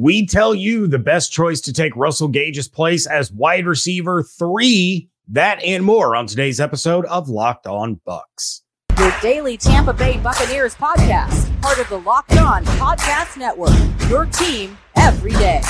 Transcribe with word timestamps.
We 0.00 0.26
tell 0.26 0.54
you 0.54 0.86
the 0.86 1.00
best 1.00 1.32
choice 1.32 1.60
to 1.62 1.72
take 1.72 1.96
Russell 1.96 2.28
Gage's 2.28 2.68
place 2.68 3.04
as 3.04 3.32
wide 3.32 3.66
receiver 3.66 4.22
three. 4.22 5.10
That 5.26 5.60
and 5.64 5.84
more 5.84 6.14
on 6.14 6.28
today's 6.28 6.60
episode 6.60 7.04
of 7.06 7.28
Locked 7.28 7.66
On 7.66 8.00
Bucs. 8.06 8.60
Your 8.96 9.12
daily 9.20 9.56
Tampa 9.56 9.92
Bay 9.92 10.18
Buccaneers 10.18 10.76
podcast, 10.76 11.60
part 11.60 11.80
of 11.80 11.88
the 11.88 11.98
Locked 11.98 12.36
On 12.36 12.64
Podcast 12.64 13.36
Network. 13.38 13.74
Your 14.08 14.26
team 14.26 14.78
every 14.94 15.32
day. 15.32 15.62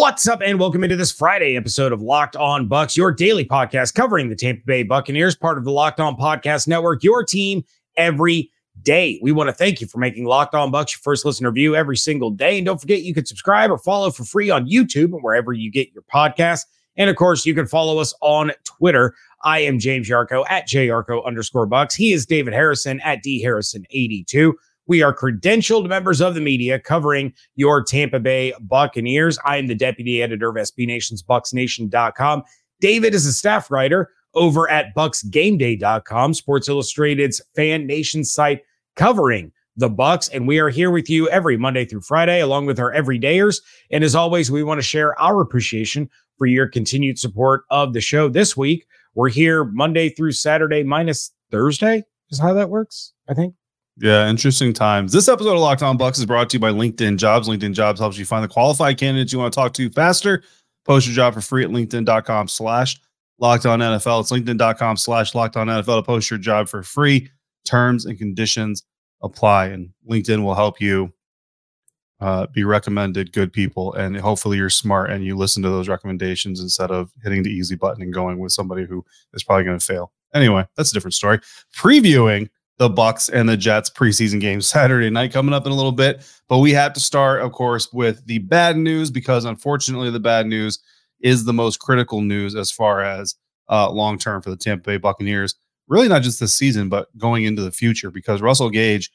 What's 0.00 0.26
up, 0.26 0.40
and 0.42 0.58
welcome 0.58 0.82
into 0.82 0.96
this 0.96 1.12
Friday 1.12 1.58
episode 1.58 1.92
of 1.92 2.00
Locked 2.00 2.34
On 2.34 2.66
Bucs, 2.66 2.96
your 2.96 3.12
daily 3.12 3.44
podcast 3.44 3.92
covering 3.92 4.30
the 4.30 4.34
Tampa 4.34 4.62
Bay 4.64 4.82
Buccaneers, 4.82 5.36
part 5.36 5.58
of 5.58 5.64
the 5.64 5.70
Locked 5.70 6.00
On 6.00 6.16
Podcast 6.16 6.66
Network, 6.66 7.04
your 7.04 7.22
team 7.22 7.62
every 7.98 8.50
day. 8.80 9.20
We 9.22 9.30
want 9.30 9.48
to 9.48 9.52
thank 9.52 9.78
you 9.78 9.86
for 9.86 9.98
making 9.98 10.24
Locked 10.24 10.54
On 10.54 10.72
Bucs 10.72 10.94
your 10.94 11.02
first 11.02 11.26
listener 11.26 11.52
view 11.52 11.76
every 11.76 11.98
single 11.98 12.30
day. 12.30 12.56
And 12.56 12.64
don't 12.64 12.80
forget, 12.80 13.02
you 13.02 13.12
can 13.12 13.26
subscribe 13.26 13.70
or 13.70 13.76
follow 13.76 14.10
for 14.10 14.24
free 14.24 14.48
on 14.48 14.66
YouTube 14.66 15.12
and 15.12 15.22
wherever 15.22 15.52
you 15.52 15.70
get 15.70 15.92
your 15.92 16.02
podcast. 16.04 16.64
And 16.96 17.10
of 17.10 17.16
course, 17.16 17.44
you 17.44 17.54
can 17.54 17.66
follow 17.66 17.98
us 17.98 18.14
on 18.22 18.52
Twitter. 18.64 19.14
I 19.44 19.58
am 19.60 19.78
James 19.78 20.08
Yarcho 20.08 20.46
at 20.48 20.66
JYarcho 20.66 21.26
underscore 21.26 21.68
Bucs. 21.68 21.94
He 21.94 22.14
is 22.14 22.24
David 22.24 22.54
Harrison 22.54 23.00
at 23.00 23.22
D 23.22 23.42
Harrison 23.42 23.84
82. 23.90 24.56
We 24.90 25.02
are 25.02 25.14
credentialed 25.14 25.86
members 25.86 26.20
of 26.20 26.34
the 26.34 26.40
media 26.40 26.80
covering 26.80 27.32
your 27.54 27.80
Tampa 27.80 28.18
Bay 28.18 28.52
Buccaneers. 28.60 29.38
I 29.44 29.56
am 29.56 29.68
the 29.68 29.74
deputy 29.76 30.20
editor 30.20 30.48
of 30.48 30.56
SB 30.56 30.84
Nation's 30.84 31.22
BucsNation.com. 31.22 32.42
David 32.80 33.14
is 33.14 33.24
a 33.24 33.32
staff 33.32 33.70
writer 33.70 34.10
over 34.34 34.68
at 34.68 34.92
BucsGameDay.com, 34.96 36.34
Sports 36.34 36.68
Illustrated's 36.68 37.40
fan 37.54 37.86
nation 37.86 38.24
site 38.24 38.62
covering 38.96 39.52
the 39.76 39.88
Bucs. 39.88 40.28
And 40.34 40.48
we 40.48 40.58
are 40.58 40.70
here 40.70 40.90
with 40.90 41.08
you 41.08 41.28
every 41.28 41.56
Monday 41.56 41.84
through 41.84 42.00
Friday, 42.00 42.40
along 42.40 42.66
with 42.66 42.80
our 42.80 42.92
everydayers. 42.92 43.62
And 43.92 44.02
as 44.02 44.16
always, 44.16 44.50
we 44.50 44.64
want 44.64 44.78
to 44.78 44.84
share 44.84 45.16
our 45.20 45.40
appreciation 45.40 46.10
for 46.36 46.46
your 46.46 46.66
continued 46.66 47.16
support 47.16 47.62
of 47.70 47.92
the 47.92 48.00
show. 48.00 48.28
This 48.28 48.56
week, 48.56 48.88
we're 49.14 49.28
here 49.28 49.62
Monday 49.62 50.08
through 50.08 50.32
Saturday, 50.32 50.82
minus 50.82 51.30
Thursday, 51.52 52.02
is 52.30 52.40
how 52.40 52.54
that 52.54 52.70
works, 52.70 53.12
I 53.28 53.34
think. 53.34 53.54
Yeah, 53.96 54.28
interesting 54.28 54.72
times. 54.72 55.12
This 55.12 55.28
episode 55.28 55.54
of 55.54 55.60
Locked 55.60 55.82
On 55.82 55.98
Bucs 55.98 56.18
is 56.18 56.26
brought 56.26 56.48
to 56.50 56.56
you 56.56 56.60
by 56.60 56.70
LinkedIn 56.70 57.18
Jobs. 57.18 57.48
LinkedIn 57.48 57.74
Jobs 57.74 58.00
helps 58.00 58.16
you 58.16 58.24
find 58.24 58.42
the 58.42 58.48
qualified 58.48 58.98
candidates 58.98 59.32
you 59.32 59.38
want 59.38 59.52
to 59.52 59.56
talk 59.56 59.74
to 59.74 59.90
faster. 59.90 60.42
Post 60.86 61.06
your 61.06 61.14
job 61.14 61.34
for 61.34 61.40
free 61.40 61.64
at 61.64 61.70
LinkedIn.com 61.70 62.48
slash 62.48 62.98
locked 63.38 63.66
on 63.66 63.80
NFL. 63.80 64.20
It's 64.20 64.32
LinkedIn.com 64.32 64.96
slash 64.96 65.34
locked 65.34 65.56
on 65.56 65.66
NFL 65.66 65.98
to 65.98 66.02
post 66.02 66.30
your 66.30 66.38
job 66.38 66.68
for 66.68 66.82
free. 66.82 67.30
Terms 67.66 68.06
and 68.06 68.16
conditions 68.18 68.84
apply. 69.22 69.66
And 69.66 69.90
LinkedIn 70.08 70.42
will 70.42 70.54
help 70.54 70.80
you 70.80 71.12
uh, 72.20 72.46
be 72.46 72.64
recommended 72.64 73.32
good 73.32 73.52
people. 73.52 73.92
And 73.94 74.16
hopefully 74.16 74.56
you're 74.56 74.70
smart 74.70 75.10
and 75.10 75.24
you 75.24 75.36
listen 75.36 75.62
to 75.62 75.68
those 75.68 75.88
recommendations 75.88 76.60
instead 76.60 76.90
of 76.90 77.10
hitting 77.22 77.42
the 77.42 77.50
easy 77.50 77.76
button 77.76 78.02
and 78.02 78.12
going 78.12 78.38
with 78.38 78.52
somebody 78.52 78.84
who 78.84 79.04
is 79.34 79.42
probably 79.42 79.64
going 79.64 79.78
to 79.78 79.84
fail. 79.84 80.12
Anyway, 80.34 80.64
that's 80.76 80.90
a 80.90 80.94
different 80.94 81.14
story. 81.14 81.40
Previewing 81.76 82.48
the 82.80 82.88
Bucs 82.88 83.28
and 83.30 83.46
the 83.46 83.58
Jets 83.58 83.90
preseason 83.90 84.40
game 84.40 84.62
Saturday 84.62 85.10
night 85.10 85.34
coming 85.34 85.52
up 85.52 85.66
in 85.66 85.72
a 85.72 85.74
little 85.74 85.92
bit. 85.92 86.26
But 86.48 86.60
we 86.60 86.72
have 86.72 86.94
to 86.94 87.00
start, 87.00 87.42
of 87.42 87.52
course, 87.52 87.92
with 87.92 88.24
the 88.24 88.38
bad 88.38 88.78
news 88.78 89.10
because 89.10 89.44
unfortunately, 89.44 90.08
the 90.08 90.18
bad 90.18 90.46
news 90.46 90.78
is 91.20 91.44
the 91.44 91.52
most 91.52 91.78
critical 91.78 92.22
news 92.22 92.56
as 92.56 92.72
far 92.72 93.02
as 93.02 93.34
uh, 93.68 93.90
long 93.90 94.18
term 94.18 94.40
for 94.40 94.48
the 94.48 94.56
Tampa 94.56 94.84
Bay 94.84 94.96
Buccaneers. 94.96 95.56
Really, 95.88 96.08
not 96.08 96.22
just 96.22 96.40
this 96.40 96.54
season, 96.54 96.88
but 96.88 97.06
going 97.18 97.44
into 97.44 97.60
the 97.60 97.70
future 97.70 98.10
because 98.10 98.40
Russell 98.40 98.70
Gage 98.70 99.10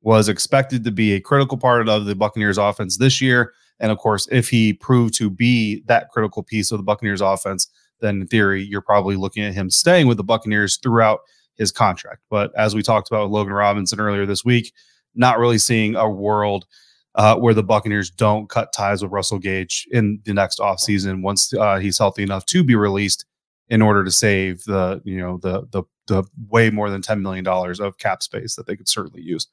was 0.00 0.28
expected 0.28 0.82
to 0.82 0.90
be 0.90 1.12
a 1.12 1.20
critical 1.20 1.56
part 1.56 1.88
of 1.88 2.06
the 2.06 2.16
Buccaneers 2.16 2.58
offense 2.58 2.96
this 2.96 3.20
year. 3.20 3.52
And 3.78 3.92
of 3.92 3.98
course, 3.98 4.26
if 4.32 4.48
he 4.48 4.72
proved 4.72 5.14
to 5.18 5.30
be 5.30 5.84
that 5.86 6.10
critical 6.10 6.42
piece 6.42 6.72
of 6.72 6.78
the 6.78 6.84
Buccaneers 6.84 7.20
offense, 7.20 7.68
then 8.00 8.22
in 8.22 8.26
theory, 8.26 8.64
you're 8.64 8.80
probably 8.80 9.14
looking 9.14 9.44
at 9.44 9.54
him 9.54 9.70
staying 9.70 10.08
with 10.08 10.16
the 10.16 10.24
Buccaneers 10.24 10.78
throughout 10.78 11.20
his 11.56 11.72
contract. 11.72 12.22
But 12.30 12.52
as 12.56 12.74
we 12.74 12.82
talked 12.82 13.08
about 13.08 13.24
with 13.24 13.32
Logan 13.32 13.52
Robinson 13.52 14.00
earlier 14.00 14.26
this 14.26 14.44
week, 14.44 14.72
not 15.14 15.38
really 15.38 15.58
seeing 15.58 15.94
a 15.94 16.08
world 16.08 16.66
uh, 17.14 17.36
where 17.36 17.54
the 17.54 17.62
Buccaneers 17.62 18.10
don't 18.10 18.48
cut 18.48 18.72
ties 18.72 19.02
with 19.02 19.12
Russell 19.12 19.38
Gage 19.38 19.86
in 19.92 20.20
the 20.24 20.34
next 20.34 20.58
offseason 20.58 21.22
once 21.22 21.52
uh, 21.54 21.78
he's 21.78 21.98
healthy 21.98 22.22
enough 22.22 22.44
to 22.46 22.64
be 22.64 22.74
released 22.74 23.24
in 23.68 23.80
order 23.82 24.04
to 24.04 24.10
save 24.10 24.64
the 24.64 25.00
you 25.04 25.18
know 25.18 25.38
the 25.38 25.66
the 25.70 25.84
the 26.06 26.24
way 26.48 26.70
more 26.70 26.90
than 26.90 27.00
ten 27.00 27.22
million 27.22 27.44
dollars 27.44 27.80
of 27.80 27.98
cap 27.98 28.22
space 28.22 28.56
that 28.56 28.66
they 28.66 28.76
could 28.76 28.88
certainly 28.88 29.22
use. 29.22 29.46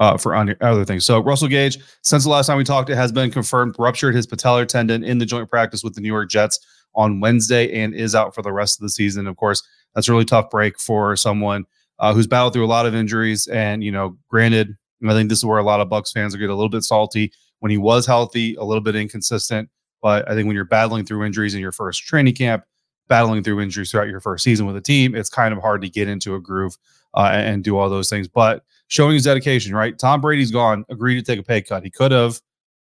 Uh, 0.00 0.16
for 0.16 0.32
other 0.32 0.84
things. 0.84 1.04
So 1.04 1.18
Russell 1.18 1.48
Gage, 1.48 1.76
since 2.02 2.22
the 2.22 2.30
last 2.30 2.46
time 2.46 2.56
we 2.56 2.62
talked, 2.62 2.88
it 2.88 2.94
has 2.94 3.10
been 3.10 3.32
confirmed 3.32 3.74
ruptured 3.80 4.14
his 4.14 4.28
patellar 4.28 4.64
tendon 4.64 5.02
in 5.02 5.18
the 5.18 5.26
joint 5.26 5.50
practice 5.50 5.82
with 5.82 5.96
the 5.96 6.00
New 6.00 6.06
York 6.06 6.30
Jets 6.30 6.60
on 6.94 7.18
Wednesday 7.18 7.82
and 7.82 7.92
is 7.92 8.14
out 8.14 8.32
for 8.32 8.42
the 8.42 8.52
rest 8.52 8.78
of 8.78 8.82
the 8.82 8.90
season. 8.90 9.26
Of 9.26 9.36
course, 9.36 9.60
that's 9.94 10.08
a 10.08 10.12
really 10.12 10.24
tough 10.24 10.50
break 10.50 10.78
for 10.78 11.16
someone 11.16 11.64
uh, 11.98 12.12
who's 12.14 12.26
battled 12.26 12.52
through 12.52 12.64
a 12.64 12.66
lot 12.66 12.86
of 12.86 12.94
injuries. 12.94 13.46
And, 13.48 13.82
you 13.82 13.90
know, 13.90 14.16
granted, 14.28 14.76
I 15.06 15.12
think 15.12 15.28
this 15.28 15.38
is 15.38 15.44
where 15.44 15.58
a 15.58 15.64
lot 15.64 15.80
of 15.80 15.88
Bucs 15.88 16.12
fans 16.12 16.34
are 16.34 16.38
getting 16.38 16.52
a 16.52 16.56
little 16.56 16.68
bit 16.68 16.84
salty. 16.84 17.32
When 17.60 17.70
he 17.70 17.78
was 17.78 18.06
healthy, 18.06 18.54
a 18.54 18.62
little 18.62 18.80
bit 18.80 18.94
inconsistent. 18.94 19.68
But 20.00 20.30
I 20.30 20.34
think 20.34 20.46
when 20.46 20.54
you're 20.54 20.64
battling 20.64 21.04
through 21.04 21.24
injuries 21.24 21.54
in 21.54 21.60
your 21.60 21.72
first 21.72 22.04
training 22.04 22.34
camp, 22.34 22.62
battling 23.08 23.42
through 23.42 23.60
injuries 23.60 23.90
throughout 23.90 24.08
your 24.08 24.20
first 24.20 24.44
season 24.44 24.66
with 24.66 24.76
a 24.76 24.80
team, 24.80 25.16
it's 25.16 25.28
kind 25.28 25.52
of 25.52 25.60
hard 25.60 25.82
to 25.82 25.88
get 25.88 26.06
into 26.06 26.36
a 26.36 26.40
groove 26.40 26.76
uh, 27.14 27.30
and 27.32 27.64
do 27.64 27.76
all 27.76 27.90
those 27.90 28.08
things. 28.08 28.28
But 28.28 28.62
showing 28.86 29.14
his 29.14 29.24
dedication, 29.24 29.74
right? 29.74 29.98
Tom 29.98 30.20
Brady's 30.20 30.52
gone, 30.52 30.84
agreed 30.88 31.16
to 31.16 31.22
take 31.22 31.40
a 31.40 31.42
pay 31.42 31.60
cut. 31.60 31.82
He 31.82 31.90
could 31.90 32.12
have, 32.12 32.40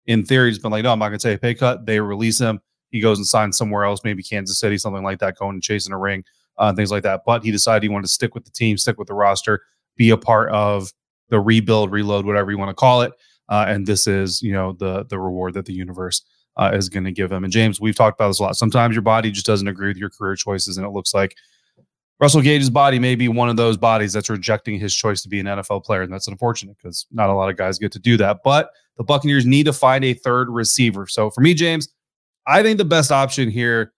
in 0.07 0.25
theory, 0.25 0.51
just 0.51 0.63
been 0.63 0.71
like, 0.71 0.85
no, 0.85 0.93
I'm 0.93 0.99
not 0.99 1.09
going 1.09 1.19
to 1.19 1.29
take 1.29 1.37
a 1.37 1.41
pay 1.41 1.55
cut. 1.55 1.85
They 1.85 2.01
release 2.01 2.39
him. 2.39 2.61
He 2.91 3.01
goes 3.01 3.19
and 3.19 3.27
signs 3.27 3.59
somewhere 3.59 3.85
else, 3.85 4.01
maybe 4.05 4.23
Kansas 4.23 4.59
City, 4.59 4.79
something 4.79 5.03
like 5.03 5.19
that, 5.19 5.37
going 5.37 5.55
and 5.55 5.63
chasing 5.63 5.93
a 5.93 5.99
ring 5.99 6.25
uh, 6.59 6.73
things 6.73 6.91
like 6.91 7.03
that. 7.03 7.23
But 7.25 7.45
he 7.45 7.51
decided 7.51 7.83
he 7.83 7.89
wanted 7.89 8.07
to 8.07 8.13
stick 8.13 8.35
with 8.35 8.45
the 8.45 8.51
team, 8.51 8.77
stick 8.79 8.99
with 8.99 9.09
the 9.09 9.15
roster, 9.15 9.63
be 9.97 10.11
a 10.11 10.17
part 10.17 10.51
of 10.51 10.93
the 11.29 11.41
rebuild, 11.41 11.91
reload, 11.93 12.27
whatever 12.27 12.51
you 12.51 12.59
want 12.59 12.71
to 12.71 12.75
call 12.75 13.03
it. 13.03 13.13
Uh, 13.49 13.65
and 13.69 13.87
this 13.87 14.07
is, 14.07 14.43
you 14.43 14.53
know, 14.53 14.73
the 14.73 15.05
the 15.05 15.19
reward 15.19 15.55
that 15.55 15.67
the 15.67 15.73
universe 15.73 16.23
uh, 16.57 16.71
is 16.75 16.89
going 16.89 17.05
to 17.05 17.13
give 17.13 17.33
him. 17.33 17.45
And 17.45 17.53
James, 17.53 17.81
we've 17.81 17.95
talked 17.95 18.19
about 18.19 18.29
this 18.29 18.39
a 18.39 18.43
lot. 18.43 18.57
Sometimes 18.57 18.95
your 18.95 19.03
body 19.03 19.31
just 19.31 19.47
doesn't 19.47 19.69
agree 19.69 19.89
with 19.89 19.97
your 19.97 20.11
career 20.11 20.37
choices, 20.37 20.77
and 20.77 20.87
it 20.87 20.91
looks 20.91 21.15
like 21.15 21.37
Russell 22.21 22.41
Gage's 22.41 22.71
body 22.71 22.99
may 22.99 23.15
be 23.15 23.29
one 23.29 23.49
of 23.49 23.57
those 23.57 23.77
bodies 23.77 24.13
that's 24.13 24.31
rejecting 24.31 24.79
his 24.79 24.95
choice 24.95 25.23
to 25.23 25.29
be 25.29 25.41
an 25.41 25.47
NFL 25.47 25.85
player, 25.85 26.03
and 26.03 26.13
that's 26.13 26.29
unfortunate 26.29 26.77
because 26.77 27.07
not 27.11 27.31
a 27.31 27.35
lot 27.35 27.51
of 27.51 27.57
guys 27.57 27.79
get 27.79 27.93
to 27.93 27.99
do 27.99 28.17
that. 28.19 28.39
But 28.45 28.71
the 28.97 29.05
Buccaneers 29.05 29.45
need 29.45 29.65
to 29.65 29.73
find 29.73 30.05
a 30.05 30.15
third 30.15 30.49
receiver. 30.49 31.07
So 31.07 31.31
for 31.31 31.41
me, 31.41 31.55
James, 31.55 31.89
I 32.47 32.63
think 32.63 32.79
the 32.79 32.85
best 32.85 33.11
option 33.11 33.51
here 33.51 33.93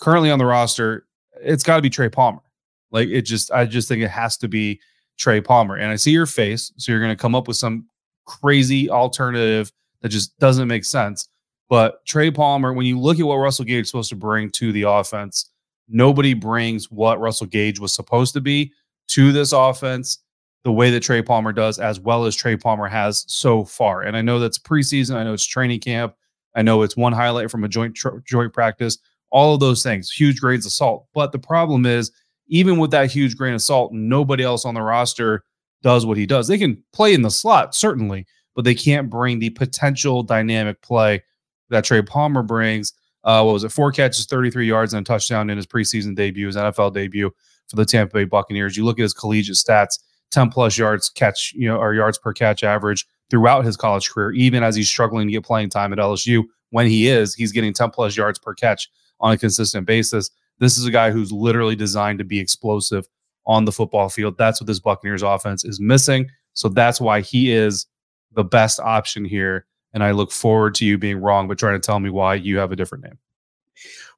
currently 0.00 0.30
on 0.30 0.38
the 0.38 0.46
roster 0.46 1.05
it's 1.46 1.62
got 1.62 1.76
to 1.76 1.82
be 1.82 1.90
Trey 1.90 2.08
Palmer. 2.08 2.42
Like 2.90 3.08
it 3.08 3.22
just, 3.22 3.50
I 3.50 3.64
just 3.64 3.88
think 3.88 4.02
it 4.02 4.10
has 4.10 4.36
to 4.38 4.48
be 4.48 4.80
Trey 5.18 5.40
Palmer. 5.40 5.76
And 5.76 5.90
I 5.90 5.96
see 5.96 6.10
your 6.10 6.26
face, 6.26 6.72
so 6.76 6.92
you're 6.92 7.00
going 7.00 7.16
to 7.16 7.20
come 7.20 7.34
up 7.34 7.48
with 7.48 7.56
some 7.56 7.86
crazy 8.26 8.90
alternative 8.90 9.72
that 10.02 10.08
just 10.08 10.38
doesn't 10.38 10.68
make 10.68 10.84
sense. 10.84 11.28
But 11.68 12.04
Trey 12.06 12.30
Palmer, 12.30 12.72
when 12.72 12.86
you 12.86 12.98
look 12.98 13.18
at 13.18 13.26
what 13.26 13.36
Russell 13.36 13.64
Gage 13.64 13.82
is 13.82 13.90
supposed 13.90 14.10
to 14.10 14.16
bring 14.16 14.50
to 14.50 14.72
the 14.72 14.82
offense, 14.82 15.50
nobody 15.88 16.34
brings 16.34 16.90
what 16.90 17.20
Russell 17.20 17.46
Gage 17.46 17.80
was 17.80 17.92
supposed 17.92 18.34
to 18.34 18.40
be 18.40 18.72
to 19.08 19.32
this 19.32 19.52
offense 19.52 20.18
the 20.64 20.72
way 20.72 20.90
that 20.90 21.00
Trey 21.02 21.22
Palmer 21.22 21.52
does, 21.52 21.78
as 21.78 22.00
well 22.00 22.24
as 22.24 22.34
Trey 22.34 22.56
Palmer 22.56 22.88
has 22.88 23.24
so 23.28 23.64
far. 23.64 24.02
And 24.02 24.16
I 24.16 24.22
know 24.22 24.38
that's 24.38 24.58
preseason. 24.58 25.16
I 25.16 25.24
know 25.24 25.32
it's 25.32 25.46
training 25.46 25.80
camp. 25.80 26.14
I 26.54 26.62
know 26.62 26.82
it's 26.82 26.96
one 26.96 27.12
highlight 27.12 27.50
from 27.50 27.64
a 27.64 27.68
joint 27.68 27.94
tr- 27.94 28.18
joint 28.24 28.52
practice 28.52 28.98
all 29.36 29.52
of 29.52 29.60
those 29.60 29.82
things, 29.82 30.10
huge 30.10 30.40
grains 30.40 30.64
of 30.64 30.72
salt. 30.72 31.04
But 31.12 31.30
the 31.30 31.38
problem 31.38 31.84
is, 31.84 32.10
even 32.48 32.78
with 32.78 32.90
that 32.92 33.10
huge 33.10 33.36
grain 33.36 33.52
of 33.52 33.60
salt, 33.60 33.92
nobody 33.92 34.42
else 34.42 34.64
on 34.64 34.72
the 34.72 34.80
roster 34.80 35.44
does 35.82 36.06
what 36.06 36.16
he 36.16 36.24
does. 36.24 36.48
They 36.48 36.56
can 36.56 36.82
play 36.94 37.12
in 37.12 37.20
the 37.20 37.30
slot, 37.30 37.74
certainly, 37.74 38.26
but 38.54 38.64
they 38.64 38.74
can't 38.74 39.10
bring 39.10 39.38
the 39.38 39.50
potential 39.50 40.22
dynamic 40.22 40.80
play 40.80 41.22
that 41.68 41.84
Trey 41.84 42.00
Palmer 42.00 42.42
brings. 42.42 42.94
Uh, 43.24 43.42
what 43.42 43.52
was 43.52 43.62
it? 43.62 43.72
Four 43.72 43.92
catches, 43.92 44.24
33 44.24 44.66
yards, 44.66 44.94
and 44.94 45.06
a 45.06 45.08
touchdown 45.08 45.50
in 45.50 45.58
his 45.58 45.66
preseason 45.66 46.16
debut, 46.16 46.46
his 46.46 46.56
NFL 46.56 46.94
debut 46.94 47.30
for 47.68 47.76
the 47.76 47.84
Tampa 47.84 48.14
Bay 48.14 48.24
Buccaneers. 48.24 48.74
You 48.74 48.86
look 48.86 48.98
at 48.98 49.02
his 49.02 49.12
collegiate 49.12 49.56
stats 49.56 49.98
10 50.30 50.48
plus 50.48 50.78
yards 50.78 51.10
catch, 51.10 51.52
you 51.54 51.68
know, 51.68 51.76
or 51.76 51.92
yards 51.92 52.16
per 52.16 52.32
catch 52.32 52.62
average 52.62 53.04
throughout 53.28 53.66
his 53.66 53.76
college 53.76 54.08
career, 54.08 54.32
even 54.32 54.62
as 54.62 54.74
he's 54.74 54.88
struggling 54.88 55.26
to 55.26 55.32
get 55.32 55.44
playing 55.44 55.68
time 55.68 55.92
at 55.92 55.98
LSU. 55.98 56.44
When 56.70 56.86
he 56.86 57.06
is, 57.06 57.34
he's 57.34 57.52
getting 57.52 57.74
10 57.74 57.90
plus 57.90 58.16
yards 58.16 58.38
per 58.38 58.54
catch 58.54 58.88
on 59.20 59.32
a 59.32 59.38
consistent 59.38 59.86
basis. 59.86 60.30
This 60.58 60.78
is 60.78 60.86
a 60.86 60.90
guy 60.90 61.10
who's 61.10 61.32
literally 61.32 61.76
designed 61.76 62.18
to 62.18 62.24
be 62.24 62.40
explosive 62.40 63.06
on 63.46 63.64
the 63.64 63.72
football 63.72 64.08
field. 64.08 64.36
That's 64.38 64.60
what 64.60 64.66
this 64.66 64.80
Buccaneers 64.80 65.22
offense 65.22 65.64
is 65.64 65.80
missing. 65.80 66.28
So 66.54 66.68
that's 66.68 67.00
why 67.00 67.20
he 67.20 67.52
is 67.52 67.86
the 68.32 68.44
best 68.44 68.80
option 68.80 69.24
here. 69.24 69.66
And 69.92 70.02
I 70.02 70.10
look 70.10 70.32
forward 70.32 70.74
to 70.76 70.84
you 70.84 70.98
being 70.98 71.18
wrong, 71.18 71.48
but 71.48 71.58
trying 71.58 71.80
to 71.80 71.86
tell 71.86 72.00
me 72.00 72.10
why 72.10 72.34
you 72.34 72.58
have 72.58 72.72
a 72.72 72.76
different 72.76 73.04
name. 73.04 73.18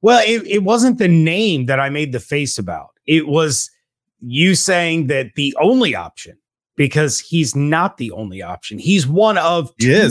Well, 0.03 0.23
it, 0.27 0.47
it 0.47 0.63
wasn't 0.63 0.99
the 0.99 1.09
name 1.09 1.67
that 1.67 1.81
I 1.81 1.91
made 1.91 2.13
the 2.13 2.21
face 2.21 2.59
about. 2.59 2.91
It 3.07 3.27
was 3.27 3.71
you 4.21 4.55
saying 4.55 5.09
that 5.09 5.35
the 5.35 5.57
only 5.61 5.95
option, 5.95 6.39
because 6.77 7.19
he's 7.19 7.57
not 7.57 7.97
the 7.97 8.13
only 8.13 8.43
option. 8.43 8.79
He's 8.79 9.07
one 9.07 9.39
of 9.39 9.77
two 9.79 10.11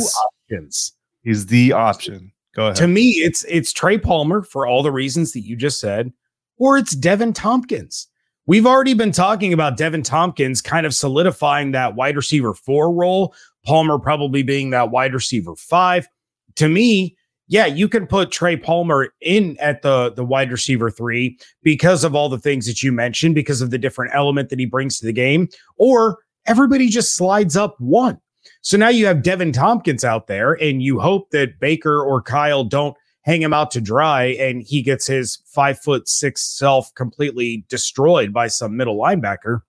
options. 0.51 0.93
He's 1.23 1.45
the 1.45 1.71
option. 1.73 2.31
Go 2.57 2.65
ahead. 2.65 2.75
To 2.77 2.87
me, 2.87 3.11
it's 3.11 3.45
it's 3.47 3.71
Trey 3.71 3.99
Palmer 3.99 4.41
for 4.41 4.65
all 4.65 4.81
the 4.81 4.91
reasons 4.91 5.31
that 5.33 5.41
you 5.41 5.55
just 5.55 5.79
said, 5.79 6.11
or 6.57 6.77
it's 6.77 6.95
Deven 6.95 7.33
Thompkins. 7.33 8.07
We've 8.47 8.65
already 8.65 8.95
been 8.95 9.11
talking 9.11 9.53
about 9.53 9.77
Deven 9.77 10.03
Thompkins 10.03 10.61
kind 10.61 10.85
of 10.85 10.95
solidifying 10.95 11.71
that 11.71 11.95
wide 11.95 12.15
receiver 12.15 12.55
four 12.55 12.91
role, 12.91 13.35
Palmer 13.63 13.99
probably 13.99 14.41
being 14.41 14.71
that 14.71 14.89
wide 14.89 15.13
receiver 15.13 15.55
five. 15.55 16.07
To 16.55 16.67
me, 16.67 17.15
yeah, 17.47 17.67
you 17.67 17.87
can 17.87 18.07
put 18.07 18.31
Trey 18.31 18.57
Palmer 18.57 19.13
in 19.21 19.55
at 19.59 19.83
the 19.83 20.11
the 20.13 20.25
wide 20.25 20.51
receiver 20.51 20.89
three 20.89 21.37
because 21.61 22.03
of 22.03 22.15
all 22.15 22.27
the 22.27 22.39
things 22.39 22.65
that 22.65 22.81
you 22.81 22.91
mentioned, 22.91 23.35
because 23.35 23.61
of 23.61 23.69
the 23.69 23.77
different 23.77 24.15
element 24.15 24.49
that 24.49 24.57
he 24.57 24.65
brings 24.65 24.97
to 24.99 25.05
the 25.05 25.13
game, 25.13 25.47
or 25.77 26.17
everybody 26.47 26.89
just 26.89 27.15
slides 27.15 27.55
up 27.55 27.75
one. 27.79 28.19
So 28.61 28.77
now 28.77 28.89
you 28.89 29.05
have 29.05 29.17
Deven 29.17 29.53
Thompkins 29.53 30.03
out 30.03 30.27
there, 30.27 30.53
and 30.53 30.81
you 30.81 30.99
hope 30.99 31.31
that 31.31 31.59
Baker 31.59 32.01
or 32.01 32.21
Kyle 32.21 32.63
don't 32.63 32.95
hang 33.27 33.41
him 33.41 33.53
out 33.53 33.69
to 33.71 33.81
dry 33.81 34.23
and 34.39 34.61
he 34.61 34.81
gets 34.81 35.05
his 35.05 35.39
five 35.47 35.77
foot 35.77 36.07
six 36.07 36.41
self 36.57 36.93
completely 36.95 37.65
destroyed 37.67 38.31
by 38.31 38.47
some 38.47 38.77
middle 38.77 38.97
linebacker. 38.97 39.59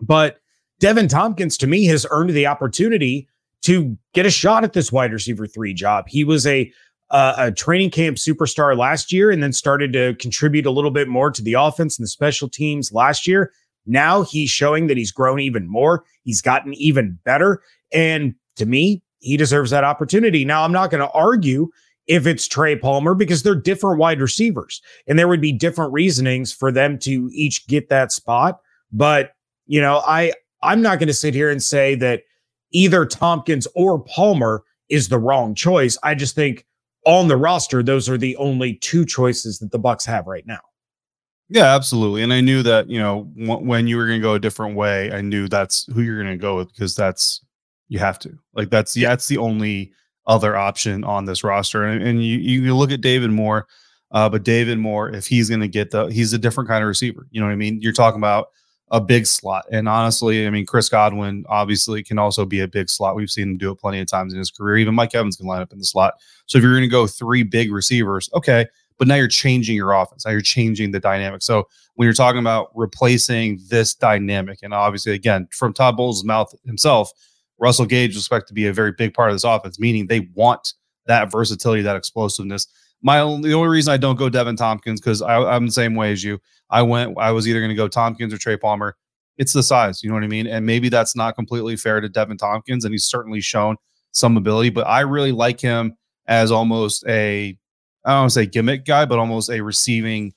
But 0.00 0.40
Deven 0.80 1.08
Thompkins, 1.08 1.56
to 1.58 1.68
me, 1.68 1.84
has 1.84 2.04
earned 2.10 2.30
the 2.30 2.48
opportunity 2.48 3.28
to 3.62 3.96
get 4.14 4.26
a 4.26 4.30
shot 4.30 4.64
at 4.64 4.72
this 4.72 4.90
wide 4.90 5.12
receiver 5.12 5.46
three 5.46 5.72
job. 5.72 6.06
He 6.08 6.24
was 6.24 6.44
a 6.44 6.72
uh, 7.10 7.34
a 7.36 7.52
training 7.52 7.90
camp 7.90 8.16
superstar 8.16 8.76
last 8.76 9.12
year 9.12 9.30
and 9.30 9.42
then 9.42 9.52
started 9.52 9.92
to 9.92 10.14
contribute 10.14 10.66
a 10.66 10.70
little 10.70 10.90
bit 10.90 11.06
more 11.06 11.30
to 11.30 11.42
the 11.42 11.52
offense 11.52 11.98
and 11.98 12.04
the 12.04 12.08
special 12.08 12.48
teams 12.48 12.90
last 12.90 13.28
year. 13.28 13.52
Now 13.86 14.22
he's 14.22 14.50
showing 14.50 14.86
that 14.88 14.96
he's 14.96 15.12
grown 15.12 15.38
even 15.38 15.68
more. 15.68 16.04
He's 16.24 16.42
gotten 16.42 16.74
even 16.74 17.18
better. 17.22 17.62
And 17.92 18.34
to 18.56 18.66
me, 18.66 19.02
he 19.18 19.36
deserves 19.36 19.70
that 19.70 19.84
opportunity. 19.84 20.44
Now, 20.44 20.64
I'm 20.64 20.72
not 20.72 20.90
going 20.90 21.00
to 21.00 21.10
argue 21.12 21.68
if 22.06 22.26
it's 22.26 22.48
Trey 22.48 22.76
Palmer 22.76 23.14
because 23.14 23.42
they're 23.42 23.54
different 23.54 23.98
wide 23.98 24.20
receivers 24.20 24.82
and 25.06 25.18
there 25.18 25.28
would 25.28 25.40
be 25.40 25.52
different 25.52 25.92
reasonings 25.92 26.52
for 26.52 26.72
them 26.72 26.98
to 27.00 27.30
each 27.32 27.66
get 27.68 27.88
that 27.88 28.10
spot. 28.10 28.60
But, 28.90 29.32
you 29.66 29.80
know, 29.80 30.02
I, 30.06 30.32
I'm 30.62 30.82
not 30.82 30.98
going 30.98 31.06
to 31.08 31.14
sit 31.14 31.34
here 31.34 31.50
and 31.50 31.62
say 31.62 31.94
that 31.96 32.22
either 32.72 33.06
Thompkins 33.06 33.68
or 33.74 34.00
Palmer 34.00 34.64
is 34.88 35.08
the 35.08 35.18
wrong 35.18 35.54
choice. 35.54 35.96
I 36.02 36.14
just 36.14 36.34
think 36.34 36.66
on 37.06 37.28
the 37.28 37.36
roster, 37.36 37.82
those 37.82 38.08
are 38.08 38.18
the 38.18 38.36
only 38.36 38.74
two 38.74 39.04
choices 39.04 39.58
that 39.60 39.70
the 39.70 39.78
Bucs 39.78 40.04
have 40.06 40.26
right 40.26 40.46
now. 40.46 40.60
Yeah, 41.48 41.74
absolutely. 41.74 42.22
And 42.22 42.32
I 42.32 42.40
knew 42.40 42.62
that, 42.62 42.88
you 42.88 42.98
know, 42.98 43.30
w- 43.38 43.66
when 43.66 43.86
you 43.86 43.96
were 43.96 44.06
going 44.06 44.20
to 44.20 44.22
go 44.22 44.34
a 44.34 44.40
different 44.40 44.74
way, 44.74 45.12
I 45.12 45.20
knew 45.20 45.48
that's 45.48 45.86
who 45.92 46.00
you're 46.00 46.22
going 46.22 46.34
to 46.34 46.40
go 46.40 46.56
with 46.56 46.72
because 46.72 46.96
that's 46.96 47.44
you 47.92 47.98
have 47.98 48.18
to. 48.18 48.38
Like 48.54 48.70
that's 48.70 48.96
yeah, 48.96 49.10
that's 49.10 49.28
the 49.28 49.36
only 49.36 49.92
other 50.26 50.56
option 50.56 51.04
on 51.04 51.26
this 51.26 51.44
roster. 51.44 51.84
And, 51.84 52.02
and 52.02 52.24
you 52.24 52.38
you 52.38 52.74
look 52.74 52.90
at 52.90 53.02
David 53.02 53.30
Moore, 53.30 53.66
uh, 54.12 54.30
but 54.30 54.44
David 54.44 54.78
Moore, 54.78 55.10
if 55.10 55.26
he's 55.26 55.50
going 55.50 55.60
to 55.60 55.68
get 55.68 55.90
the, 55.90 56.06
he's 56.06 56.32
a 56.32 56.38
different 56.38 56.68
kind 56.68 56.82
of 56.82 56.88
receiver. 56.88 57.26
You 57.30 57.40
know 57.40 57.46
what 57.46 57.52
I 57.52 57.56
mean? 57.56 57.82
You're 57.82 57.92
talking 57.92 58.18
about 58.18 58.48
a 58.90 59.00
big 59.00 59.26
slot. 59.26 59.66
And 59.70 59.90
honestly, 59.90 60.46
I 60.46 60.50
mean, 60.50 60.64
Chris 60.64 60.88
Godwin 60.88 61.44
obviously 61.50 62.02
can 62.02 62.18
also 62.18 62.46
be 62.46 62.60
a 62.60 62.68
big 62.68 62.88
slot. 62.88 63.14
We've 63.14 63.30
seen 63.30 63.50
him 63.50 63.58
do 63.58 63.70
it 63.70 63.78
plenty 63.78 64.00
of 64.00 64.06
times 64.06 64.32
in 64.32 64.38
his 64.38 64.50
career. 64.50 64.78
Even 64.78 64.94
Mike 64.94 65.14
Evans 65.14 65.36
can 65.36 65.46
line 65.46 65.60
up 65.60 65.72
in 65.72 65.78
the 65.78 65.84
slot. 65.84 66.14
So 66.46 66.56
if 66.56 66.64
you're 66.64 66.72
going 66.72 66.82
to 66.82 66.88
go 66.88 67.06
three 67.06 67.42
big 67.42 67.70
receivers, 67.70 68.30
okay, 68.34 68.66
but 68.98 69.06
now 69.06 69.16
you're 69.16 69.28
changing 69.28 69.76
your 69.76 69.92
offense. 69.92 70.24
Now 70.24 70.32
you're 70.32 70.40
changing 70.40 70.92
the 70.92 71.00
dynamic. 71.00 71.42
So 71.42 71.68
when 71.96 72.06
you're 72.06 72.14
talking 72.14 72.40
about 72.40 72.70
replacing 72.74 73.60
this 73.68 73.94
dynamic, 73.94 74.60
and 74.62 74.72
obviously, 74.72 75.12
again, 75.12 75.48
from 75.52 75.74
Todd 75.74 75.96
Bowles' 75.96 76.24
mouth 76.24 76.54
himself, 76.64 77.12
Russell 77.62 77.86
Gage 77.86 78.10
is 78.10 78.18
expected 78.18 78.48
to 78.48 78.54
be 78.54 78.66
a 78.66 78.72
very 78.72 78.90
big 78.90 79.14
part 79.14 79.30
of 79.30 79.36
this 79.36 79.44
offense, 79.44 79.78
meaning 79.78 80.08
they 80.08 80.28
want 80.34 80.74
that 81.06 81.30
versatility, 81.30 81.80
that 81.82 81.94
explosiveness. 81.94 82.66
My 83.02 83.20
only 83.20 83.50
the 83.50 83.54
only 83.54 83.68
reason 83.68 83.92
I 83.92 83.98
don't 83.98 84.18
go 84.18 84.28
Deven 84.28 84.56
Thompkins 84.56 85.00
because 85.00 85.22
I'm 85.22 85.66
the 85.66 85.72
same 85.72 85.94
way 85.94 86.10
as 86.10 86.24
you. 86.24 86.40
I 86.70 86.82
went. 86.82 87.16
I 87.18 87.30
was 87.30 87.46
either 87.46 87.60
going 87.60 87.70
to 87.70 87.76
go 87.76 87.86
Thompkins 87.86 88.34
or 88.34 88.38
Trey 88.38 88.56
Palmer. 88.56 88.96
It's 89.38 89.52
the 89.52 89.62
size, 89.62 90.02
you 90.02 90.10
know 90.10 90.14
what 90.14 90.24
I 90.24 90.28
mean, 90.28 90.46
and 90.46 90.66
maybe 90.66 90.88
that's 90.88 91.16
not 91.16 91.36
completely 91.36 91.76
fair 91.76 92.00
to 92.00 92.08
Deven 92.08 92.36
Thompkins, 92.36 92.84
and 92.84 92.92
he's 92.92 93.06
certainly 93.06 93.40
shown 93.40 93.76
some 94.10 94.36
ability. 94.36 94.70
But 94.70 94.86
I 94.86 95.00
really 95.00 95.32
like 95.32 95.60
him 95.60 95.96
as 96.26 96.50
almost 96.50 97.04
a 97.06 97.56
I 98.04 98.10
don't 98.10 98.20
want 98.22 98.30
to 98.30 98.34
say 98.34 98.46
gimmick 98.46 98.84
guy, 98.84 99.04
but 99.04 99.20
almost 99.20 99.50
a 99.50 99.60
receiving 99.60 100.34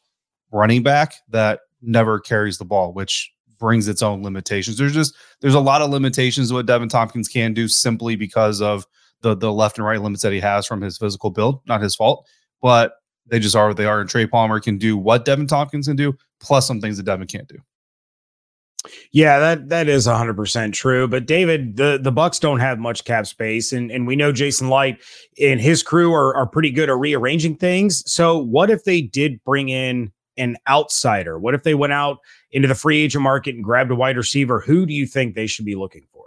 running 0.52 0.84
back 0.84 1.16
that 1.30 1.62
never 1.82 2.20
carries 2.20 2.60
the 2.60 2.66
ball, 2.66 2.94
which 2.94 3.32
brings 3.66 3.88
its 3.88 4.04
own 4.04 4.22
limitations. 4.22 4.78
There's 4.78 4.94
just 4.94 5.16
there's 5.42 5.56
a 5.56 5.60
lot 5.60 5.82
of 5.82 5.90
limitations 5.90 6.54
what 6.54 6.68
Deven 6.68 6.88
Thompkins 6.88 7.28
can 7.28 7.52
do 7.52 7.68
simply 7.68 8.16
because 8.16 8.62
of 8.62 8.86
the 9.22 9.36
the 9.36 9.52
left 9.52 9.80
and 9.80 9.88
right 9.88 10.00
limits 10.00 10.22
that 10.22 10.32
he 10.32 10.40
has 10.40 10.68
from 10.68 10.82
his 10.82 11.00
physical 11.00 11.32
build. 11.32 11.62
Not 11.66 11.82
his 11.82 11.96
fault, 11.96 12.28
but 12.62 12.94
they 13.26 13.40
just 13.40 13.56
are 13.56 13.68
what 13.70 13.78
they 13.78 13.88
are. 13.88 14.00
And 14.00 14.08
Trey 14.08 14.28
Palmer 14.28 14.60
can 14.60 14.78
do 14.78 14.96
what 14.96 15.26
Deven 15.26 15.48
Thompkins 15.48 15.88
can 15.88 15.96
do, 15.96 16.14
plus 16.40 16.68
some 16.68 16.80
things 16.80 16.98
that 16.98 17.08
Deven 17.08 17.28
can't 17.28 17.48
do. 17.48 17.58
Yeah, 19.12 19.40
that 19.40 19.70
that 19.70 19.88
is 19.88 20.06
100% 20.06 20.74
true, 20.74 21.08
but 21.08 21.26
David, 21.26 21.76
the 21.76 21.98
the 22.00 22.12
Bucs 22.12 22.40
don't 22.40 22.60
have 22.60 22.78
much 22.78 23.04
cap 23.04 23.26
space 23.26 23.74
and 23.74 23.90
and 23.90 24.06
we 24.06 24.16
know 24.16 24.32
Jason 24.32 24.70
Licht 24.70 25.02
and 25.42 25.60
his 25.60 25.82
crew 25.82 26.14
are 26.14 26.38
are 26.38 26.46
pretty 26.46 26.70
good 26.70 26.92
at 26.92 26.98
rearranging 27.00 27.56
things. 27.56 28.04
So, 28.06 28.38
what 28.38 28.70
if 28.70 28.84
they 28.84 29.02
did 29.02 29.44
bring 29.44 29.70
in 29.70 30.12
an 30.38 30.58
outsider? 30.68 31.40
What 31.40 31.54
if 31.56 31.64
they 31.64 31.76
went 31.76 31.94
out 31.94 32.20
into 32.52 32.68
the 32.68 32.76
free 32.76 33.02
agent 33.02 33.24
market 33.24 33.56
and 33.56 33.64
grabbed 33.64 33.92
a 33.92 33.96
wide 33.96 34.18
receiver? 34.18 34.60
Who 34.60 34.86
do 34.86 34.94
you 34.94 35.06
think 35.06 35.36
they 35.36 35.48
should 35.48 35.66
be 35.66 35.76
looking 35.76 36.06
for? 36.12 36.26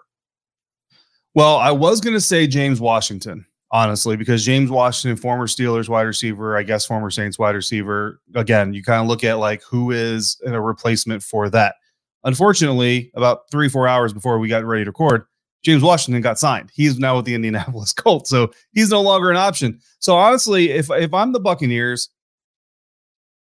Well, 1.35 1.57
I 1.57 1.71
was 1.71 2.01
going 2.01 2.15
to 2.15 2.21
say 2.21 2.47
James 2.47 2.81
Washington, 2.81 3.47
honestly, 3.71 4.17
because 4.17 4.45
James 4.45 4.71
Washington, 4.71 5.17
former 5.17 5.47
Steelers 5.47 5.89
wide 5.89 6.03
receiver, 6.03 6.57
I 6.57 6.63
guess 6.63 6.87
former 6.87 7.11
Saints 7.11 7.39
wide 7.39 7.55
receiver. 7.55 8.21
Again, 8.35 8.73
you 8.73 8.83
kind 8.83 9.03
of 9.03 9.09
look 9.09 9.25
at 9.25 9.39
like 9.39 9.63
who 9.63 9.91
is 9.91 10.41
a 10.45 10.61
replacement 10.61 11.23
for 11.23 11.49
that. 11.51 11.77
Unfortunately, 12.25 13.13
about 13.15 13.51
three, 13.51 13.69
four 13.69 13.87
hours 13.87 14.13
before 14.13 14.39
we 14.39 14.49
got 14.49 14.65
ready 14.65 14.85
to 14.85 14.91
record, 14.91 15.27
James 15.63 15.83
Washington 15.83 16.23
got 16.23 16.39
signed. 16.39 16.71
He's 16.73 16.99
now 16.99 17.17
with 17.17 17.25
the 17.25 17.35
Indianapolis 17.35 17.93
Colts, 17.95 18.31
so 18.31 18.51
he's 18.73 18.91
no 18.91 19.03
longer 19.03 19.31
an 19.31 19.37
option. 19.37 19.81
So 19.99 20.17
honestly, 20.17 20.71
if 20.71 20.91
if 20.91 21.13
I'm 21.13 21.33
the 21.33 21.41
Buccaneers, 21.41 22.11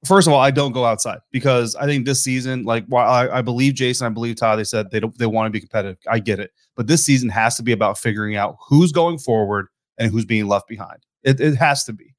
first 0.05 0.27
of 0.27 0.33
all, 0.33 0.39
I 0.39 0.51
don't 0.51 0.71
go 0.71 0.85
outside 0.85 1.19
because 1.31 1.75
I 1.75 1.85
think 1.85 2.05
this 2.05 2.21
season, 2.21 2.63
like 2.63 2.85
while 2.87 3.09
I, 3.09 3.39
I 3.39 3.41
believe 3.41 3.73
Jason, 3.73 4.05
I 4.05 4.09
believe 4.09 4.35
Todd, 4.35 4.59
they 4.59 4.63
said 4.63 4.91
they 4.91 4.99
don't 4.99 5.17
they 5.17 5.25
want 5.25 5.47
to 5.47 5.51
be 5.51 5.59
competitive. 5.59 5.97
I 6.09 6.19
get 6.19 6.39
it. 6.39 6.51
But 6.75 6.87
this 6.87 7.03
season 7.03 7.29
has 7.29 7.55
to 7.57 7.63
be 7.63 7.71
about 7.71 7.97
figuring 7.97 8.35
out 8.35 8.57
who's 8.67 8.91
going 8.91 9.17
forward 9.17 9.67
and 9.97 10.11
who's 10.11 10.25
being 10.25 10.47
left 10.47 10.67
behind. 10.67 10.99
It, 11.23 11.39
it 11.39 11.55
has 11.55 11.83
to 11.85 11.93
be. 11.93 12.15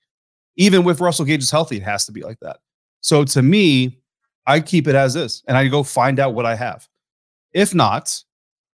Even 0.57 0.83
with 0.83 1.01
Russell 1.01 1.25
Gage 1.25 1.43
is 1.43 1.51
healthy, 1.51 1.77
it 1.77 1.85
has 1.85 2.05
to 2.07 2.13
be 2.13 2.23
like 2.23 2.41
that. 2.41 2.59
So 3.01 3.25
to 3.25 3.43
me, 3.43 3.99
I 4.47 4.61
keep 4.61 4.89
it 4.89 4.95
as 4.95 5.15
is 5.15 5.43
and 5.47 5.57
I 5.57 5.69
go 5.69 5.83
find 5.83 6.19
out 6.19 6.35
what 6.35 6.47
I 6.47 6.57
have. 6.57 6.89
If 7.53 7.75
not, 7.75 8.23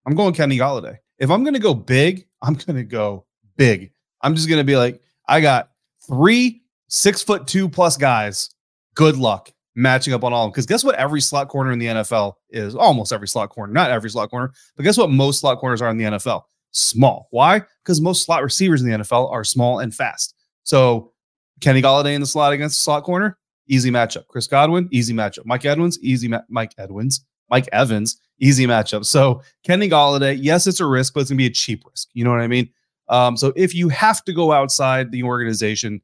I'm 0.07 0.15
going 0.15 0.35
Kenny 0.35 0.57
Golladay. 0.57 0.97
If 1.19 1.31
I'm 1.31 1.45
going 1.45 1.55
to 1.55 1.61
go 1.61 1.75
big, 1.75 2.27
I'm 2.43 2.55
going 2.55 2.77
to 2.77 2.85
go 2.85 3.27
big. 3.57 3.93
I'm 4.23 4.35
just 4.35 4.49
going 4.49 4.61
to 4.61 4.65
be 4.65 4.77
like, 4.77 5.01
I 5.29 5.41
got 5.41 5.71
three 6.07 6.63
six 6.89 7.23
foot 7.23 7.47
two 7.47 7.69
plus 7.69 7.97
guys 7.97 8.54
good 8.95 9.17
luck 9.17 9.51
matching 9.75 10.15
up 10.15 10.25
on 10.25 10.33
all 10.33 10.45
of 10.45 10.49
them. 10.49 10.53
Because 10.53 10.67
guess 10.67 10.85
what? 10.85 10.95
Every 10.95 11.21
slot 11.21 11.49
corner 11.49 11.73
in 11.73 11.79
the 11.79 11.87
NFL 11.87 12.35
is 12.51 12.75
almost 12.75 13.13
every 13.13 13.29
slot 13.29 13.51
corner, 13.51 13.73
not 13.73 13.91
every 13.91 14.11
slot 14.11 14.31
corner, 14.31 14.53
but 14.77 14.85
guess 14.85 14.97
what? 14.97 15.11
Most 15.11 15.41
slot 15.41 15.59
corners 15.59 15.83
are 15.83 15.91
in 15.91 15.99
the 15.99 16.05
NFL 16.05 16.43
small. 16.75 17.29
Why? 17.31 17.63
Because 17.83 18.01
most 18.01 18.25
slot 18.25 18.43
receivers 18.43 18.83
in 18.83 18.91
the 18.91 18.99
NFL 18.99 19.31
are 19.31 19.45
small 19.45 19.79
and 19.79 19.95
fast. 19.95 20.35
So 20.65 21.13
Kenny 21.61 21.81
Golladay 21.81 22.15
in 22.15 22.21
the 22.21 22.27
slot 22.27 22.53
against 22.53 22.79
the 22.79 22.83
slot 22.83 23.05
corner, 23.05 23.39
easy 23.69 23.91
matchup. 23.91 24.27
Chris 24.29 24.47
Godwin, 24.47 24.89
easy 24.93 25.15
matchup. 25.15 25.47
Mike 25.47 25.65
Edwards, 25.65 25.99
easy. 26.03 26.29
Ma- 26.29 26.43
Mike 26.49 26.75
Edwards, 26.77 27.25
Mike 27.49 27.69
Evans, 27.73 28.19
easy 28.39 28.67
matchup. 28.67 29.05
So 29.07 29.43
Kenny 29.63 29.89
Golladay, 29.89 30.37
yes, 30.41 30.67
it's 30.67 30.81
a 30.81 30.87
risk, 30.87 31.15
but 31.15 31.21
it's 31.21 31.31
gonna 31.31 31.39
be 31.39 31.47
a 31.47 31.51
cheap 31.51 31.85
risk. 31.89 32.09
You 32.13 32.25
know 32.25 32.31
what 32.31 32.41
I 32.41 32.49
mean? 32.49 32.69
Um, 33.09 33.37
so 33.37 33.53
if 33.55 33.75
you 33.75 33.89
have 33.91 34.25
to 34.25 34.33
go 34.33 34.53
outside 34.53 35.13
the 35.13 35.23
organization, 35.23 36.01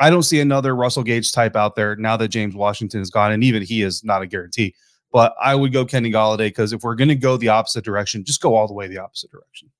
I 0.00 0.10
don't 0.10 0.22
see 0.22 0.40
another 0.40 0.76
Russell 0.76 1.02
Gage 1.02 1.32
type 1.32 1.56
out 1.56 1.74
there 1.74 1.96
now 1.96 2.16
that 2.16 2.28
James 2.28 2.54
Washington 2.54 3.00
is 3.00 3.10
gone, 3.10 3.32
and 3.32 3.42
even 3.42 3.62
he 3.62 3.82
is 3.82 4.04
not 4.04 4.22
a 4.22 4.26
guarantee. 4.26 4.74
But 5.12 5.34
I 5.42 5.54
would 5.54 5.72
go 5.72 5.84
Kenny 5.84 6.10
Golladay 6.10 6.48
because 6.48 6.72
if 6.72 6.82
we're 6.82 6.94
going 6.94 7.08
to 7.08 7.14
go 7.14 7.36
the 7.36 7.48
opposite 7.48 7.84
direction, 7.84 8.24
just 8.24 8.40
go 8.40 8.54
all 8.54 8.66
the 8.66 8.74
way 8.74 8.86
the 8.86 8.98
opposite 8.98 9.30
direction. 9.30 9.70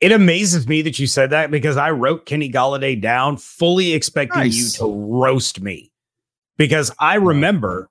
It 0.00 0.10
amazes 0.10 0.66
me 0.66 0.82
that 0.82 0.98
you 0.98 1.06
said 1.06 1.30
that 1.30 1.50
because 1.50 1.76
I 1.76 1.92
wrote 1.92 2.26
Kenny 2.26 2.50
Golladay 2.50 3.00
down 3.00 3.36
fully 3.36 3.92
expecting 3.92 4.40
nice. 4.40 4.56
you 4.56 4.84
to 4.84 4.92
roast 4.92 5.60
me 5.60 5.92
because 6.56 6.90
I 6.98 7.14
remember 7.14 7.88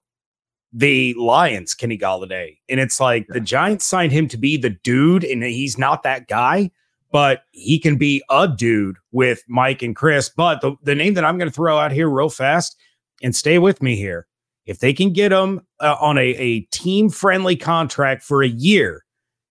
the 0.74 1.13
Lions, 1.17 1.74
Kenny 1.74 1.98
Golladay. 1.98 2.57
And 2.69 2.79
it's 2.79 3.00
like 3.00 3.27
yeah. 3.29 3.36
the 3.36 3.39
Giants 3.39 3.86
signed 3.86 4.12
him 4.12 4.27
to 4.27 4.38
be 4.38 4.57
the 4.57 4.71
dude, 4.71 5.24
and 5.24 5.41
he's 5.43 5.77
not 5.77 6.03
that 6.03 6.27
guy. 6.27 6.71
But 7.12 7.44
he 7.51 7.80
can 7.80 7.98
be 7.98 8.24
a 8.30 8.48
dude 8.48 8.98
with 9.12 9.44
Mike 9.48 9.82
and 9.82 9.96
Chris. 9.96 10.30
But 10.30 10.62
the, 10.62 10.75
the 10.84 10.96
name 10.96 11.13
that 11.15 11.25
I'm 11.25 11.38
going 11.38 11.50
to 11.50 11.53
throw 11.53 11.77
out 11.77 11.91
here 11.91 12.10
real 12.10 12.30
fast 12.30 12.77
and 13.22 13.36
stay 13.36 13.60
with 13.60 13.82
me 13.82 13.96
here. 13.96 14.27
If 14.65 14.80
they 14.80 14.94
can 14.94 15.12
get 15.12 15.32
him 15.32 15.62
uh, 15.80 15.98
on 16.00 16.18
a, 16.18 16.22
a 16.22 16.62
team 16.72 17.10
friendly 17.10 17.56
contract 17.56 18.24
for 18.24 18.44
a 18.44 18.48
year, 18.48 19.03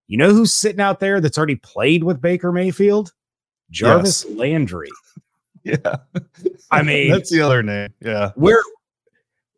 you 0.07 0.17
know 0.17 0.33
who's 0.33 0.52
sitting 0.52 0.81
out 0.81 1.00
there 1.00 1.21
that's 1.21 1.37
already 1.37 1.57
played 1.57 2.05
with 2.05 2.21
Baker 2.21 2.52
Mayfield? 2.52 3.12
Jarvis 3.71 4.25
yes. 4.29 4.37
Landry. 4.37 4.90
Yeah. 5.62 5.97
I 6.71 6.83
mean, 6.83 7.11
that's 7.11 7.31
the 7.31 7.43
other 7.43 7.62
name. 7.62 7.90
Yeah. 8.00 8.31
We're 8.35 8.62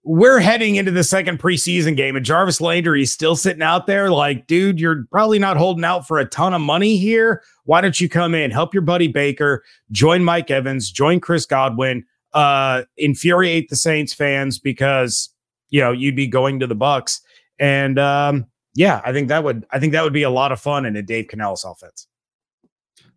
we're 0.05 0.41
heading 0.41 0.77
into 0.77 0.91
the 0.91 1.05
second 1.05 1.39
preseason 1.39 1.97
game 1.97 2.17
and 2.17 2.25
Jarvis 2.25 2.61
Landry 2.61 3.03
is 3.03 3.13
still 3.13 3.37
sitting 3.37 3.63
out 3.63 3.87
there 3.87 4.11
like, 4.11 4.47
dude, 4.49 4.81
you're 4.81 5.05
probably 5.13 5.39
not 5.39 5.57
holding 5.57 5.85
out 5.85 6.07
for 6.07 6.19
a 6.19 6.25
ton 6.25 6.55
of 6.55 6.61
money 6.61 6.97
here. 6.97 7.43
Why 7.65 7.81
don't 7.81 8.01
you 8.01 8.09
come 8.09 8.35
in, 8.35 8.51
help 8.51 8.75
your 8.75 8.83
buddy 8.83 9.07
Baker, 9.07 9.63
join 9.93 10.25
Mike 10.25 10.51
Evans, 10.51 10.91
join 10.91 11.21
Chris 11.21 11.47
Godwin, 11.47 12.05
uh, 12.33 12.83
infuriate 12.97 13.69
the 13.69 13.77
Saints 13.77 14.13
fans 14.13 14.59
because 14.59 15.29
you 15.69 15.81
know 15.81 15.93
you'd 15.93 16.17
be 16.17 16.27
going 16.27 16.59
to 16.61 16.67
the 16.67 16.77
Bucs. 16.77 17.21
And 17.61 17.99
um, 17.99 18.47
yeah, 18.75 19.01
I 19.05 19.13
think 19.13 19.29
that 19.29 19.45
would 19.45 19.65
I 19.71 19.79
think 19.79 19.93
that 19.93 20.03
would 20.03 20.13
be 20.13 20.25
a 20.25 20.31
lot 20.31 20.51
of 20.51 20.61
fun 20.61 20.85
in 20.85 20.97
a 20.97 21.03
Dave 21.03 21.29
Canales 21.29 21.65
offense. 21.65 22.09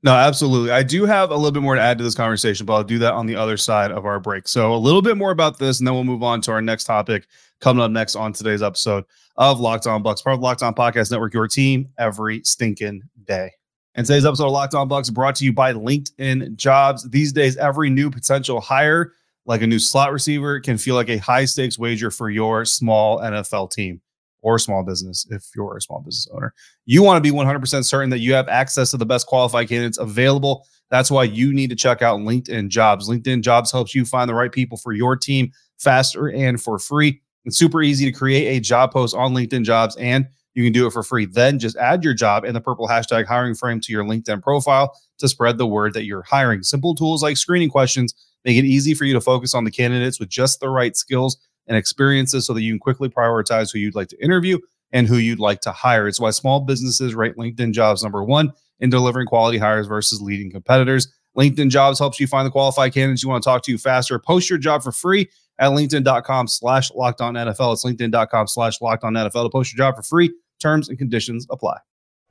No, 0.06 0.14
absolutely. 0.14 0.70
I 0.70 0.84
do 0.84 1.06
have 1.06 1.32
a 1.32 1.36
little 1.36 1.52
bit 1.52 1.64
more 1.64 1.74
to 1.74 1.82
add 1.82 1.98
to 1.98 2.04
this 2.04 2.14
conversation, 2.14 2.68
but 2.68 2.76
I'll 2.76 2.84
do 2.84 3.00
that 3.00 3.14
on 3.14 3.26
the 3.26 3.36
other 3.36 3.58
side 3.58 3.90
of 3.90 4.06
our 4.06 4.20
break. 4.20 4.48
So, 4.48 4.72
a 4.72 4.78
little 4.78 5.02
bit 5.02 5.18
more 5.18 5.32
about 5.32 5.58
this, 5.58 5.80
and 5.80 5.88
then 5.88 5.96
we'll 5.96 6.04
move 6.04 6.22
on 6.22 6.42
to 6.42 6.52
our 6.52 6.62
next 6.62 6.84
topic 6.84 7.26
coming 7.60 7.84
up 7.84 7.90
next 7.90 8.16
on 8.16 8.32
today's 8.32 8.62
episode 8.62 9.06
of 9.38 9.60
Locked 9.60 9.88
On 9.88 10.04
Bucs, 10.04 10.24
part 10.24 10.36
of 10.36 10.42
Locked 10.42 10.62
On 10.62 10.76
Podcast 10.76 11.10
Network, 11.10 11.34
your 11.34 11.48
team 11.48 11.90
every 11.98 12.44
stinking 12.44 13.02
day. 13.26 13.50
And 13.96 14.06
today's 14.06 14.28
episode 14.28 14.46
of 14.46 14.52
Locked 14.52 14.76
On 14.76 14.88
Bucs 14.88 15.12
brought 15.12 15.34
to 15.38 15.44
you 15.44 15.52
by 15.52 15.74
LinkedIn 15.74 16.56
Jobs. 16.56 17.10
These 17.10 17.34
days, 17.34 17.58
every 17.58 17.90
new 17.90 18.12
potential 18.12 18.62
hire, 18.62 19.12
like 19.48 19.64
a 19.64 19.68
new 19.68 19.80
slot 19.80 20.14
receiver, 20.14 20.60
can 20.60 20.78
feel 20.78 20.94
like 20.94 21.10
a 21.10 21.18
high 21.18 21.46
stakes 21.46 21.80
wager 21.80 22.12
for 22.12 22.30
your 22.30 22.64
small 22.64 23.22
NFL 23.22 23.72
team 23.72 24.02
or 24.46 24.60
small 24.60 24.84
business 24.84 25.26
if 25.32 25.50
you're 25.56 25.76
a 25.76 25.82
small 25.82 26.02
business 26.02 26.28
owner. 26.32 26.54
You 26.86 27.02
want 27.02 27.18
to 27.18 27.32
be 27.32 27.36
100% 27.36 27.84
certain 27.84 28.12
that 28.12 28.20
you 28.20 28.36
have 28.36 28.48
access 28.48 28.92
to 28.92 28.98
the 28.98 29.06
best 29.06 29.26
qualified 29.26 29.68
candidates 29.68 29.98
available. 29.98 30.68
That's 30.92 31.10
why 31.10 31.24
you 31.24 31.52
need 31.52 31.72
to 31.72 31.76
check 31.76 32.04
out 32.04 32.20
LinkedIn 32.20 32.70
Jobs. 32.70 33.10
LinkedIn 33.10 33.42
Jobs 33.42 33.72
helps 33.72 33.96
you 33.96 34.06
find 34.06 34.30
the 34.30 34.36
right 34.36 34.52
people 34.52 34.78
for 34.78 34.94
your 34.94 35.16
team 35.16 35.52
faster 35.80 36.30
and 36.30 36.62
for 36.62 36.78
free. 36.78 37.22
It's 37.46 37.58
super 37.58 37.82
easy 37.82 38.06
to 38.06 38.12
create 38.12 38.56
a 38.56 38.62
job 38.62 38.92
post 38.92 39.16
on 39.16 39.34
LinkedIn 39.34 39.64
Jobs 39.64 39.96
and 39.96 40.28
you 40.54 40.64
can 40.64 40.74
do 40.74 40.86
it 40.86 40.94
for 40.94 41.02
free. 41.02 41.26
Then 41.26 41.58
just 41.58 41.76
add 41.78 42.04
your 42.04 42.14
job 42.14 42.44
and 42.44 42.56
the 42.56 42.62
purple 42.62 42.88
hashtag 42.88 43.26
hiring 43.26 43.56
frame 43.56 43.80
to 43.82 43.92
your 43.92 44.04
LinkedIn 44.04 44.44
profile 44.44 44.96
to 45.18 45.28
spread 45.28 45.58
the 45.58 45.66
word 45.66 45.96
that 45.96 46.06
you're 46.06 46.22
hiring. 46.22 46.62
Simple 46.62 46.94
tools 46.94 47.24
like 47.24 47.36
screening 47.36 47.70
questions 47.70 48.14
make 48.46 48.58
it 48.58 48.66
easy 48.66 48.94
for 48.94 49.06
you 49.06 49.14
to 49.14 49.22
focus 49.22 49.56
on 49.56 49.64
the 49.64 49.72
candidates 49.72 50.20
with 50.20 50.30
just 50.30 50.60
the 50.60 50.70
right 50.70 50.96
skills 50.96 51.38
and 51.68 51.78
experiences 51.78 52.46
so 52.46 52.54
that 52.54 52.62
you 52.62 52.74
can 52.74 52.80
quickly 52.80 53.10
prioritize 53.10 53.72
who 53.72 53.80
you'd 53.80 53.96
like 53.96 54.08
to 54.10 54.24
interview 54.24 54.58
and 54.92 55.08
who 55.08 55.18
you'd 55.18 55.40
like 55.40 55.62
to 55.62 55.72
hire. 55.72 56.08
It's 56.08 56.20
why 56.20 56.30
small 56.30 56.62
businesses 56.62 57.16
rate 57.16 57.36
LinkedIn 57.36 57.74
jobs 57.74 58.04
number 58.04 58.24
one 58.24 58.54
in 58.80 58.90
delivering 58.90 59.28
quality 59.28 59.58
hires 59.58 59.88
versus 59.88 60.22
leading 60.22 60.52
competitors. 60.52 61.08
LinkedIn 61.38 61.70
jobs 61.70 62.00
helps 62.00 62.20
you 62.20 62.28
find 62.28 62.46
the 62.46 62.52
qualified 62.52 62.94
candidates 62.94 63.24
you 63.24 63.30
want 63.30 63.44
to 63.44 63.50
talk 63.50 63.64
to 63.64 63.78
faster. 63.78 64.18
Post 64.20 64.50
your 64.50 64.60
job 64.60 64.84
for 64.84 64.92
free 64.92 65.30
at 65.60 65.72
LinkedIn.com 65.72 66.48
slash 66.48 66.92
locked 66.92 67.22
on 67.22 67.34
NFL. 67.34 67.74
It's 67.74 67.86
LinkedIn.com 67.86 68.48
slash 68.48 68.82
locked 68.82 69.04
on 69.04 69.14
NFL 69.14 69.46
to 69.46 69.50
post 69.50 69.74
your 69.74 69.86
job 69.86 69.96
for 69.96 70.04
free. 70.04 70.34
Terms 70.60 70.88
and 70.90 70.98
conditions 70.98 71.46
apply. 71.50 71.78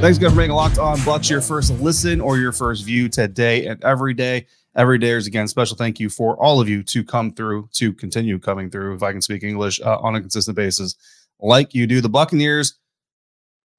Thanks 0.00 0.18
again 0.18 0.30
for 0.30 0.36
making 0.36 0.54
Locked 0.54 0.78
On 0.78 0.96
Bucs, 0.98 1.28
your 1.28 1.40
first 1.40 1.72
listen 1.80 2.20
or 2.20 2.38
your 2.38 2.52
first 2.52 2.84
view 2.84 3.08
today 3.08 3.66
and 3.66 3.82
every 3.82 4.14
day. 4.14 4.46
Every 4.76 4.98
day 4.98 5.10
is 5.10 5.26
again 5.26 5.48
special 5.48 5.76
thank 5.76 5.98
you 5.98 6.08
for 6.08 6.36
all 6.36 6.60
of 6.60 6.68
you 6.68 6.82
to 6.84 7.02
come 7.02 7.32
through, 7.32 7.68
to 7.72 7.92
continue 7.92 8.38
coming 8.38 8.70
through, 8.70 8.94
if 8.94 9.02
I 9.02 9.12
can 9.12 9.20
speak 9.20 9.42
English, 9.42 9.80
uh, 9.80 9.98
on 9.98 10.14
a 10.14 10.20
consistent 10.20 10.56
basis, 10.56 10.94
like 11.40 11.74
you 11.74 11.86
do. 11.86 12.00
The 12.00 12.08
Buccaneers 12.08 12.78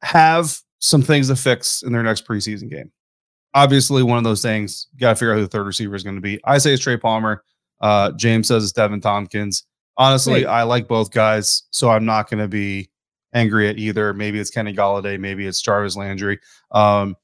have 0.01 0.59
some 0.79 1.01
things 1.01 1.27
to 1.29 1.35
fix 1.35 1.81
in 1.81 1.93
their 1.93 2.03
next 2.03 2.27
preseason 2.27 2.69
game. 2.69 2.91
Obviously, 3.53 4.03
one 4.03 4.17
of 4.17 4.23
those 4.23 4.41
things, 4.41 4.87
got 4.99 5.11
to 5.11 5.15
figure 5.15 5.31
out 5.31 5.37
who 5.37 5.43
the 5.43 5.47
third 5.47 5.65
receiver 5.65 5.95
is 5.95 6.03
going 6.03 6.15
to 6.15 6.21
be. 6.21 6.39
I 6.43 6.57
say 6.57 6.73
it's 6.73 6.83
Trey 6.83 6.97
Palmer. 6.97 7.43
Uh, 7.79 8.11
James 8.11 8.47
says 8.47 8.63
it's 8.63 8.73
Deven 8.73 9.01
Thompkins. 9.01 9.63
Honestly, 9.97 10.45
I 10.45 10.63
like 10.63 10.87
both 10.87 11.11
guys, 11.11 11.63
so 11.71 11.89
I'm 11.89 12.05
not 12.05 12.29
going 12.29 12.41
to 12.41 12.47
be 12.47 12.89
angry 13.33 13.69
at 13.69 13.77
either. 13.77 14.13
Maybe 14.13 14.39
it's 14.39 14.49
Kenny 14.49 14.73
Golladay, 14.73 15.19
maybe 15.19 15.45
it's 15.45 15.61
Jarvis 15.61 15.95
Landry. 15.95 16.39
Um, 16.71 17.15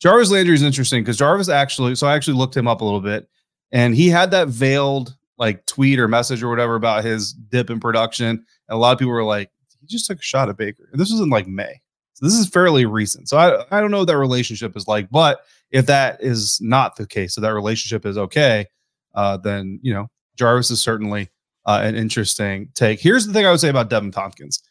Jarvis 0.00 0.30
Landry 0.30 0.54
is 0.54 0.62
interesting 0.62 1.02
because 1.02 1.16
Jarvis 1.16 1.48
actually, 1.48 1.94
so 1.94 2.06
I 2.06 2.14
actually 2.14 2.36
looked 2.36 2.56
him 2.56 2.66
up 2.66 2.80
a 2.80 2.84
little 2.84 3.00
bit, 3.00 3.28
and 3.70 3.94
he 3.94 4.08
had 4.08 4.30
that 4.32 4.48
veiled 4.48 5.16
like 5.38 5.64
tweet 5.66 5.98
or 5.98 6.08
message 6.08 6.42
or 6.42 6.48
whatever 6.48 6.76
about 6.76 7.04
his 7.04 7.32
dip 7.32 7.70
in 7.70 7.80
production. 7.80 8.28
And 8.28 8.44
a 8.68 8.76
lot 8.76 8.92
of 8.92 8.98
people 8.98 9.12
were 9.12 9.24
like, 9.24 9.50
he 9.80 9.86
just 9.86 10.06
took 10.06 10.18
a 10.18 10.22
shot 10.22 10.48
at 10.48 10.56
Baker. 10.56 10.88
And 10.92 11.00
this 11.00 11.10
was 11.10 11.20
in 11.20 11.30
like 11.30 11.48
May. 11.48 11.80
So 12.14 12.26
this 12.26 12.34
is 12.34 12.48
fairly 12.48 12.86
recent. 12.86 13.28
So 13.28 13.36
I, 13.38 13.64
I 13.76 13.80
don't 13.80 13.90
know 13.90 13.98
what 13.98 14.06
that 14.06 14.18
relationship 14.18 14.76
is 14.76 14.86
like, 14.86 15.10
but 15.10 15.40
if 15.70 15.86
that 15.86 16.22
is 16.22 16.60
not 16.60 16.96
the 16.96 17.06
case, 17.06 17.34
so 17.34 17.40
that 17.40 17.54
relationship 17.54 18.06
is 18.06 18.18
okay, 18.18 18.66
uh, 19.14 19.36
then 19.38 19.80
you 19.82 19.92
know 19.92 20.08
Jarvis 20.36 20.70
is 20.70 20.80
certainly 20.80 21.30
uh, 21.66 21.80
an 21.82 21.96
interesting 21.96 22.68
take. 22.74 23.00
Here's 23.00 23.26
the 23.26 23.32
thing 23.32 23.46
I 23.46 23.50
would 23.50 23.60
say 23.60 23.68
about 23.68 23.90
Deven 23.90 24.12
Thompkins. 24.12 24.62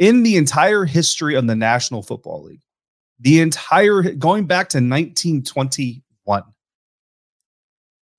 In 0.00 0.22
the 0.22 0.38
entire 0.38 0.86
history 0.86 1.34
of 1.34 1.46
the 1.46 1.54
National 1.54 2.02
Football 2.02 2.44
League, 2.44 2.62
the 3.18 3.40
entire 3.40 4.00
going 4.02 4.46
back 4.46 4.70
to 4.70 4.78
1921, 4.78 6.42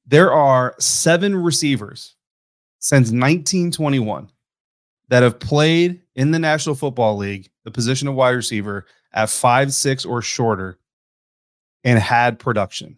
there 0.05 0.31
are 0.31 0.75
seven 0.79 1.35
receivers 1.35 2.15
since 2.77 3.07
1921 3.07 4.29
that 5.09 5.23
have 5.23 5.39
played 5.39 6.01
in 6.15 6.29
the 6.29 6.37
National 6.37 6.75
Football 6.75 7.17
League, 7.17 7.49
the 7.63 7.71
position 7.71 8.07
of 8.07 8.13
wide 8.13 8.29
receiver 8.29 8.85
at 9.11 9.31
five, 9.31 9.73
six, 9.73 10.05
or 10.05 10.21
shorter, 10.21 10.77
and 11.83 11.97
had 11.97 12.37
production. 12.37 12.95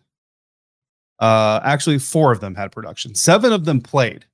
Uh, 1.19 1.61
actually, 1.63 1.99
four 1.99 2.33
of 2.33 2.41
them 2.41 2.53
had 2.53 2.73
production. 2.73 3.15
Seven 3.15 3.53
of 3.53 3.63
them 3.63 3.79
played. 3.79 4.25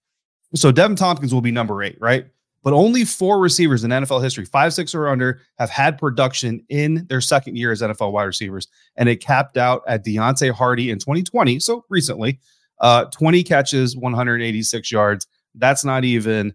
So 0.55 0.71
Deven 0.71 0.97
Thompkins 0.97 1.35
will 1.35 1.41
be 1.41 1.51
number 1.51 1.83
eight, 1.83 1.97
right? 2.01 2.25
But 2.61 2.73
only 2.73 3.05
four 3.05 3.39
receivers 3.39 3.83
in 3.83 3.91
NFL 3.91 4.21
history, 4.21 4.45
five, 4.45 4.73
six, 4.73 4.93
or 4.93 5.07
under, 5.07 5.41
have 5.57 5.69
had 5.69 5.97
production 5.97 6.63
in 6.69 7.05
their 7.07 7.21
second 7.21 7.57
year 7.57 7.71
as 7.71 7.81
NFL 7.81 8.11
wide 8.11 8.23
receivers. 8.23 8.67
And 8.97 9.07
it 9.07 9.17
capped 9.17 9.57
out 9.57 9.81
at 9.87 10.05
Deonte 10.05 10.51
Harty 10.51 10.89
in 10.89 10.99
2020. 10.99 11.59
So 11.59 11.85
recently, 11.89 12.39
uh, 12.81 13.05
20 13.05 13.43
catches, 13.43 13.95
186 13.95 14.91
yards. 14.91 15.27
That's 15.55 15.85
not 15.85 16.03
even 16.03 16.53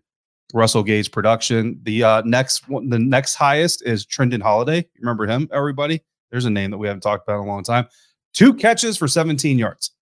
Russell 0.52 0.82
Gage 0.82 1.10
production. 1.10 1.80
The 1.82 2.04
uh, 2.04 2.22
next 2.24 2.68
one, 2.68 2.88
the 2.88 2.98
next 2.98 3.34
highest 3.34 3.84
is 3.86 4.06
Trindon 4.06 4.42
Holliday. 4.42 4.86
Remember 5.00 5.26
him, 5.26 5.48
everybody? 5.52 6.02
There's 6.30 6.44
a 6.44 6.50
name 6.50 6.70
that 6.70 6.78
we 6.78 6.86
haven't 6.86 7.02
talked 7.02 7.26
about 7.26 7.40
in 7.40 7.48
a 7.48 7.50
long 7.50 7.64
time. 7.64 7.86
Two 8.32 8.54
catches 8.54 8.96
for 8.96 9.08
17 9.08 9.58
yards. 9.58 9.92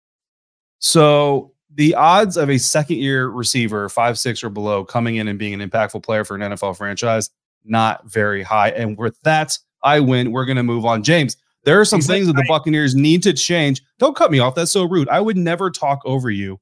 So 0.79 1.52
the 1.75 1.95
odds 1.95 2.37
of 2.37 2.51
a 2.51 2.59
second 2.59 2.97
year 2.97 3.29
receiver, 3.29 3.89
five, 3.89 4.19
six 4.19 4.45
or 4.45 4.51
below, 4.51 4.85
coming 4.85 5.17
in 5.17 5.29
and 5.29 5.39
being 5.39 5.61
an 5.61 5.69
impactful 5.69 6.03
player 6.03 6.25
for 6.25 6.35
an 6.35 6.41
NFL 6.41 6.77
franchise, 6.77 7.31
not 7.65 8.05
very 8.11 8.43
high. 8.43 8.71
And 8.71 8.99
with 8.99 9.21
that, 9.23 9.59
I 9.83 10.01
win. 10.01 10.33
We're 10.33 10.45
going 10.45 10.57
to 10.57 10.63
move 10.63 10.85
on. 10.85 11.03
James, 11.03 11.37
there 11.65 11.81
are 11.81 11.85
some 11.85 11.99
He's 11.99 12.07
things 12.07 12.27
like, 12.27 12.37
that 12.37 12.43
the 12.43 12.49
Buccaneers 12.49 12.95
need 12.95 13.23
to 13.25 13.33
change. 13.33 13.83
Don't 13.99 14.17
cut 14.17 14.31
me 14.31 14.39
off. 14.39 14.55
That's 14.55 14.73
so 14.73 14.85
rude. 14.85 15.09
I 15.09 15.21
would 15.21 15.37
never 15.37 15.71
talk 15.71 16.01
over 16.05 16.31
you 16.31 16.61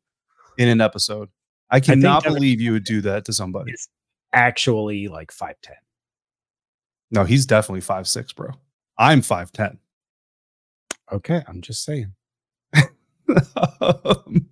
in 0.58 0.68
an 0.68 0.80
episode. 0.80 1.28
I 1.70 1.80
cannot 1.80 2.26
I 2.26 2.30
believe 2.30 2.60
you 2.60 2.72
would 2.72 2.84
do 2.84 3.00
that 3.02 3.24
to 3.26 3.32
somebody. 3.32 3.74
actually 4.32 5.08
like 5.08 5.32
5'10. 5.32 5.54
No, 7.10 7.24
he's 7.24 7.46
definitely 7.46 7.80
five 7.80 8.06
six, 8.06 8.32
bro. 8.32 8.50
I'm 8.98 9.20
5'10. 9.20 9.78
Okay, 11.12 11.42
I'm 11.48 11.60
just 11.60 11.84
saying. 11.84 12.12
um, 13.80 14.46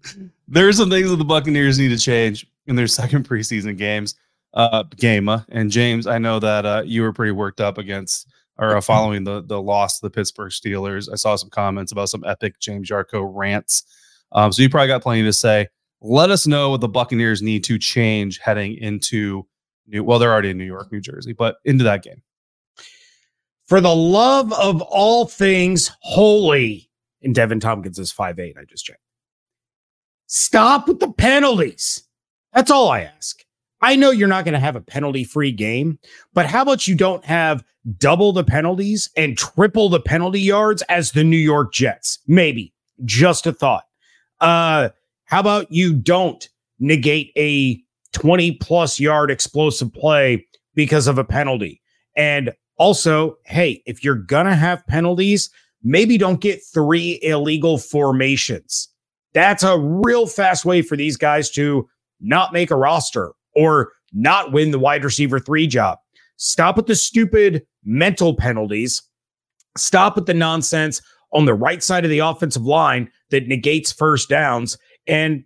there 0.48 0.66
are 0.66 0.72
some 0.72 0.90
things 0.90 1.10
that 1.10 1.16
the 1.16 1.24
Buccaneers 1.24 1.78
need 1.78 1.88
to 1.88 1.98
change 1.98 2.46
in 2.66 2.76
their 2.76 2.86
second 2.88 3.28
preseason 3.28 3.76
games. 3.76 4.14
Uh, 4.54 4.82
game 4.96 5.28
uh, 5.28 5.42
and 5.50 5.70
James, 5.70 6.06
I 6.06 6.16
know 6.16 6.38
that 6.40 6.64
uh, 6.64 6.82
you 6.84 7.02
were 7.02 7.12
pretty 7.12 7.32
worked 7.32 7.60
up 7.60 7.76
against 7.76 8.28
or 8.58 8.76
uh, 8.76 8.80
following 8.80 9.22
the 9.22 9.42
the 9.42 9.60
loss 9.60 10.00
to 10.00 10.06
the 10.06 10.10
Pittsburgh 10.10 10.50
Steelers. 10.50 11.08
I 11.12 11.16
saw 11.16 11.36
some 11.36 11.50
comments 11.50 11.92
about 11.92 12.08
some 12.08 12.24
epic 12.26 12.58
James 12.58 12.90
Yarcho 12.90 13.30
rants. 13.32 13.84
Um, 14.32 14.50
so 14.50 14.62
you 14.62 14.70
probably 14.70 14.88
got 14.88 15.02
plenty 15.02 15.22
to 15.22 15.32
say. 15.32 15.68
Let 16.00 16.30
us 16.30 16.46
know 16.46 16.70
what 16.70 16.80
the 16.80 16.88
Buccaneers 16.88 17.42
need 17.42 17.64
to 17.64 17.78
change 17.78 18.38
heading 18.38 18.76
into 18.76 19.46
New. 19.86 20.02
Well, 20.02 20.18
they're 20.18 20.32
already 20.32 20.50
in 20.50 20.58
New 20.58 20.64
York, 20.64 20.90
New 20.92 21.00
Jersey, 21.00 21.32
but 21.32 21.56
into 21.64 21.84
that 21.84 22.02
game. 22.02 22.22
For 23.66 23.80
the 23.80 23.94
love 23.94 24.52
of 24.54 24.80
all 24.82 25.26
things 25.26 25.90
holy, 26.00 26.90
and 27.22 27.34
Deven 27.34 27.60
Thompkins 27.60 27.98
is 27.98 28.12
five 28.12 28.38
eight. 28.38 28.56
I 28.58 28.64
just 28.64 28.84
checked. 28.84 29.02
Stop 30.28 30.88
with 30.88 31.00
the 31.00 31.10
penalties. 31.10 32.04
That's 32.52 32.70
all 32.70 32.90
I 32.90 33.00
ask. 33.00 33.42
I 33.80 33.96
know 33.96 34.10
you're 34.10 34.28
not 34.28 34.44
going 34.44 34.52
to 34.54 34.60
have 34.60 34.76
a 34.76 34.80
penalty 34.80 35.24
free 35.24 35.52
game, 35.52 35.98
but 36.34 36.44
how 36.44 36.62
about 36.62 36.86
you 36.86 36.94
don't 36.94 37.24
have 37.24 37.64
double 37.96 38.34
the 38.34 38.44
penalties 38.44 39.08
and 39.16 39.38
triple 39.38 39.88
the 39.88 40.00
penalty 40.00 40.40
yards 40.40 40.82
as 40.82 41.12
the 41.12 41.24
New 41.24 41.38
York 41.38 41.72
Jets? 41.72 42.18
Maybe 42.26 42.74
just 43.06 43.46
a 43.46 43.52
thought. 43.54 43.84
Uh, 44.40 44.90
how 45.24 45.40
about 45.40 45.72
you 45.72 45.94
don't 45.94 46.46
negate 46.78 47.32
a 47.36 47.80
20 48.12 48.52
plus 48.56 49.00
yard 49.00 49.30
explosive 49.30 49.94
play 49.94 50.46
because 50.74 51.06
of 51.06 51.16
a 51.16 51.24
penalty? 51.24 51.80
And 52.16 52.52
also, 52.76 53.38
hey, 53.46 53.82
if 53.86 54.04
you're 54.04 54.14
going 54.14 54.46
to 54.46 54.54
have 54.54 54.86
penalties, 54.88 55.48
maybe 55.82 56.18
don't 56.18 56.40
get 56.40 56.60
three 56.62 57.18
illegal 57.22 57.78
formations. 57.78 58.88
That's 59.34 59.62
a 59.62 59.78
real 59.78 60.26
fast 60.26 60.64
way 60.64 60.82
for 60.82 60.96
these 60.96 61.16
guys 61.16 61.50
to 61.50 61.88
not 62.20 62.52
make 62.52 62.70
a 62.70 62.76
roster 62.76 63.32
or 63.54 63.92
not 64.12 64.52
win 64.52 64.70
the 64.70 64.78
wide 64.78 65.04
receiver 65.04 65.38
three 65.38 65.66
job. 65.66 65.98
Stop 66.36 66.76
with 66.76 66.86
the 66.86 66.94
stupid 66.94 67.66
mental 67.84 68.34
penalties. 68.34 69.02
Stop 69.76 70.16
with 70.16 70.26
the 70.26 70.34
nonsense 70.34 71.02
on 71.32 71.44
the 71.44 71.54
right 71.54 71.82
side 71.82 72.04
of 72.04 72.10
the 72.10 72.20
offensive 72.20 72.64
line 72.64 73.10
that 73.30 73.48
negates 73.48 73.92
first 73.92 74.28
downs 74.28 74.78
and 75.06 75.44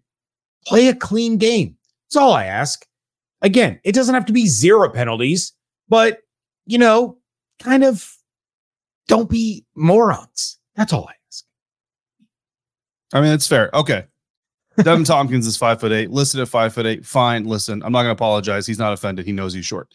play 0.67 0.89
a 0.89 0.95
clean 0.95 1.37
game. 1.37 1.77
That's 2.07 2.17
all 2.17 2.33
I 2.33 2.45
ask. 2.45 2.87
Again, 3.41 3.81
it 3.83 3.93
doesn't 3.93 4.15
have 4.15 4.27
to 4.27 4.33
be 4.33 4.47
zero 4.47 4.89
penalties, 4.89 5.53
but, 5.89 6.19
you 6.67 6.79
know, 6.79 7.19
kind 7.59 7.83
of 7.83 8.17
don't 9.09 9.29
be 9.29 9.67
morons. 9.75 10.59
That's 10.77 10.93
all 10.93 11.09
I. 11.09 11.15
I 13.13 13.21
mean, 13.21 13.33
it's 13.33 13.49
fair. 13.49 13.71
Okay. 13.75 14.07
Deven 14.79 15.07
Thompkins 15.07 15.47
is 15.47 15.57
five 15.57 15.81
foot 15.81 15.93
eight, 15.93 16.11
listed 16.11 16.41
at 16.41 16.49
five 16.49 16.73
foot 16.73 16.87
eight. 16.87 17.05
Fine. 17.05 17.45
Listen, 17.45 17.83
I'm 17.83 17.93
not 17.93 18.03
going 18.03 18.17
to 18.17 18.19
apologize. 18.19 18.67
He's 18.67 18.79
not 18.79 18.93
offended. 18.93 19.27
He 19.27 19.33
knows 19.33 19.53
he's 19.53 19.67
short. 19.67 19.89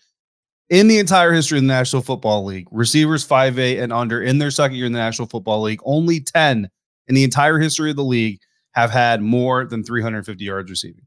In 0.70 0.88
the 0.88 1.00
entire 1.00 1.32
history 1.32 1.58
of 1.58 1.64
the 1.64 1.68
National 1.68 2.02
Football 2.02 2.44
League, 2.46 2.68
receivers 2.72 3.24
five 3.24 3.58
eight 3.58 3.80
and 3.80 3.94
under 3.94 4.22
in 4.22 4.38
their 4.38 4.52
second 4.52 4.78
year 4.78 4.86
in 4.86 4.92
the 4.92 5.00
National 5.00 5.28
Football 5.28 5.62
League, 5.62 5.80
only 5.86 6.20
10 6.20 6.70
in 7.08 7.16
the 7.16 7.24
entire 7.24 7.58
history 7.58 7.90
of 7.90 7.96
the 7.96 8.04
league 8.04 8.40
have 8.74 8.92
had 8.92 9.22
more 9.22 9.66
than 9.66 9.84
350 9.84 10.44
yards 10.44 10.70
receiving. 10.70 11.06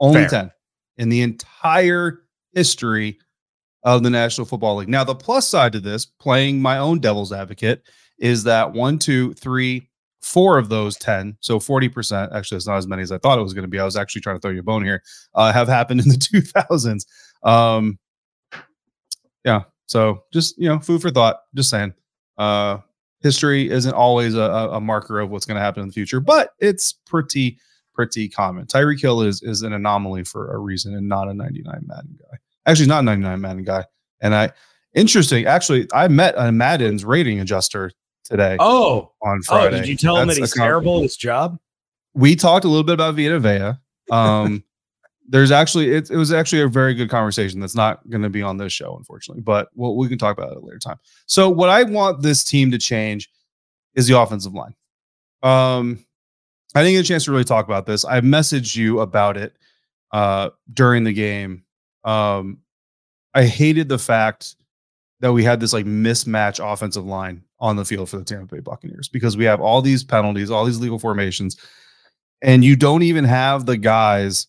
Only 0.00 0.22
Fair. 0.22 0.28
10 0.28 0.50
in 0.98 1.08
the 1.08 1.22
entire 1.22 2.22
history 2.52 3.18
of 3.82 4.02
the 4.02 4.10
National 4.10 4.46
Football 4.46 4.76
League. 4.76 4.88
Now, 4.88 5.04
the 5.04 5.14
plus 5.14 5.46
side 5.46 5.72
to 5.72 5.80
this, 5.80 6.06
playing 6.06 6.60
my 6.60 6.78
own 6.78 6.98
devil's 6.98 7.32
advocate, 7.32 7.82
is 8.18 8.44
that 8.44 8.72
one, 8.72 8.98
two, 8.98 9.34
three, 9.34 9.88
four 10.20 10.58
of 10.58 10.68
those 10.68 10.96
10, 10.96 11.36
so 11.40 11.58
40%, 11.58 12.34
actually, 12.34 12.56
it's 12.56 12.66
not 12.66 12.76
as 12.76 12.86
many 12.86 13.02
as 13.02 13.12
I 13.12 13.18
thought 13.18 13.38
it 13.38 13.42
was 13.42 13.54
going 13.54 13.64
to 13.64 13.68
be. 13.68 13.78
I 13.78 13.84
was 13.84 13.96
actually 13.96 14.22
trying 14.22 14.36
to 14.36 14.40
throw 14.40 14.50
you 14.50 14.60
a 14.60 14.62
bone 14.64 14.84
here, 14.84 15.02
uh, 15.34 15.52
have 15.52 15.68
happened 15.68 16.00
in 16.00 16.08
the 16.08 16.14
2000s. 16.16 17.06
Um, 17.42 17.98
yeah. 19.44 19.62
So 19.86 20.24
just, 20.32 20.58
you 20.58 20.68
know, 20.68 20.80
food 20.80 21.00
for 21.00 21.10
thought. 21.10 21.40
Just 21.54 21.70
saying. 21.70 21.94
Uh, 22.36 22.78
history 23.22 23.70
isn't 23.70 23.94
always 23.94 24.34
a, 24.34 24.40
a 24.40 24.80
marker 24.80 25.20
of 25.20 25.30
what's 25.30 25.46
going 25.46 25.54
to 25.54 25.60
happen 25.60 25.82
in 25.82 25.88
the 25.88 25.92
future, 25.92 26.20
but 26.20 26.50
it's 26.58 26.92
pretty, 26.92 27.58
pretty 27.94 28.28
common. 28.28 28.66
Tyreek 28.66 29.00
Hill 29.00 29.22
is 29.22 29.42
is 29.42 29.62
an 29.62 29.72
anomaly 29.72 30.24
for 30.24 30.52
a 30.52 30.58
reason 30.58 30.94
and 30.94 31.08
not 31.08 31.28
a 31.28 31.34
99 31.34 31.82
Madden 31.86 32.18
guy. 32.20 32.36
Actually, 32.66 32.88
not 32.88 33.00
a 33.00 33.02
99 33.02 33.40
Madden 33.40 33.64
guy. 33.64 33.84
And 34.20 34.34
I, 34.34 34.50
interesting, 34.94 35.46
actually, 35.46 35.86
I 35.92 36.08
met 36.08 36.34
a 36.36 36.50
Madden's 36.50 37.04
rating 37.04 37.40
adjuster 37.40 37.92
today. 38.28 38.56
Oh, 38.60 39.12
on 39.22 39.42
Friday. 39.42 39.76
Oh, 39.76 39.80
did 39.80 39.88
you 39.88 39.96
tell 39.96 40.16
him 40.16 40.28
that 40.28 40.36
he's 40.36 40.54
terrible 40.54 40.98
at 40.98 41.02
his 41.02 41.16
job? 41.16 41.58
We 42.14 42.36
talked 42.36 42.64
a 42.64 42.68
little 42.68 42.84
bit 42.84 42.94
about 42.94 43.14
Vita 43.14 43.38
Vea. 43.40 43.78
Um, 44.08 44.62
there's 45.28 45.50
actually 45.50 45.90
it, 45.90 46.10
it 46.10 46.16
was 46.16 46.32
actually 46.32 46.62
a 46.62 46.68
very 46.68 46.94
good 46.94 47.10
conversation 47.10 47.60
that's 47.60 47.74
not 47.74 48.08
going 48.08 48.22
to 48.22 48.30
be 48.30 48.42
on 48.42 48.56
this 48.56 48.72
show 48.72 48.96
unfortunately 48.96 49.42
but 49.42 49.68
we'll, 49.74 49.96
we 49.96 50.08
can 50.08 50.18
talk 50.18 50.36
about 50.36 50.50
it 50.50 50.56
at 50.56 50.62
a 50.62 50.64
later 50.64 50.78
time 50.78 50.98
so 51.26 51.48
what 51.48 51.68
i 51.68 51.82
want 51.82 52.22
this 52.22 52.44
team 52.44 52.70
to 52.70 52.78
change 52.78 53.30
is 53.94 54.06
the 54.06 54.18
offensive 54.18 54.54
line 54.54 54.74
um 55.42 55.98
i 56.74 56.82
didn't 56.82 56.94
get 56.94 57.04
a 57.04 57.08
chance 57.08 57.24
to 57.24 57.30
really 57.30 57.44
talk 57.44 57.64
about 57.66 57.86
this 57.86 58.04
i 58.04 58.20
messaged 58.20 58.76
you 58.76 59.00
about 59.00 59.36
it 59.36 59.56
uh 60.12 60.50
during 60.72 61.04
the 61.04 61.12
game 61.12 61.64
um 62.04 62.58
i 63.34 63.44
hated 63.44 63.88
the 63.88 63.98
fact 63.98 64.56
that 65.20 65.32
we 65.32 65.44
had 65.44 65.60
this 65.60 65.72
like 65.72 65.86
mismatch 65.86 66.62
offensive 66.62 67.06
line 67.06 67.42
on 67.58 67.76
the 67.76 67.84
field 67.84 68.08
for 68.08 68.18
the 68.18 68.24
tampa 68.24 68.54
bay 68.54 68.60
buccaneers 68.60 69.08
because 69.08 69.36
we 69.36 69.44
have 69.44 69.60
all 69.60 69.80
these 69.80 70.04
penalties 70.04 70.50
all 70.50 70.64
these 70.64 70.80
legal 70.80 70.98
formations 70.98 71.56
and 72.42 72.64
you 72.64 72.76
don't 72.76 73.02
even 73.02 73.24
have 73.24 73.66
the 73.66 73.76
guys 73.76 74.46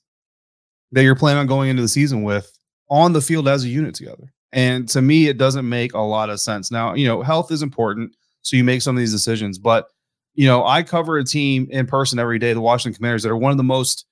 that 0.92 1.04
you're 1.04 1.16
planning 1.16 1.40
on 1.40 1.48
going 1.48 1.70
into 1.70 1.82
the 1.82 1.88
season 1.88 2.24
with 2.24 2.52
on 2.90 3.14
the 3.14 3.22
field 3.22 3.48
as 3.48 3.64
a 3.64 3.70
unit 3.70 3.96
together. 3.96 4.32
And 4.54 4.88
to 4.90 5.02
me, 5.02 5.28
it 5.28 5.38
doesn't 5.38 5.68
make 5.68 5.94
a 5.94 6.00
lot 6.00 6.30
of 6.30 6.40
sense. 6.40 6.72
Now, 6.72 6.94
you 6.94 7.08
know, 7.08 7.22
health 7.22 7.52
is 7.52 7.62
important. 7.62 8.16
So 8.42 8.56
you 8.56 8.64
make 8.64 8.82
some 8.82 8.96
of 8.96 9.00
these 9.00 9.12
decisions. 9.12 9.58
But, 9.58 9.88
you 10.36 10.48
know, 10.48 10.66
I 10.66 10.84
cover 10.84 11.18
a 11.18 11.26
team 11.26 11.68
in 11.70 11.86
person 11.86 12.18
every 12.18 12.40
day, 12.40 12.54
the 12.54 12.62
Washington 12.62 12.98
Commanders, 12.98 13.24
that 13.24 13.30
are 13.30 13.38
one 13.38 13.52
of 13.52 13.58
the 13.58 13.64
most 13.64 14.06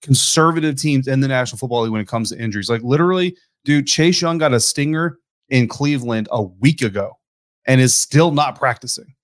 conservative 0.00 0.76
teams 0.76 1.06
in 1.06 1.20
the 1.20 1.28
National 1.28 1.58
Football 1.58 1.82
League 1.82 1.92
when 1.92 2.00
it 2.00 2.08
comes 2.08 2.30
to 2.30 2.40
injuries. 2.40 2.70
Like 2.70 2.82
literally, 2.82 3.36
dude, 3.64 3.86
Chase 3.86 4.22
Young 4.22 4.38
got 4.38 4.54
a 4.54 4.60
stinger 4.60 5.18
in 5.48 5.68
Cleveland 5.68 6.28
a 6.30 6.42
week 6.42 6.82
ago 6.82 7.18
and 7.66 7.80
is 7.80 7.94
still 7.94 8.30
not 8.30 8.58
practicing. 8.58 9.14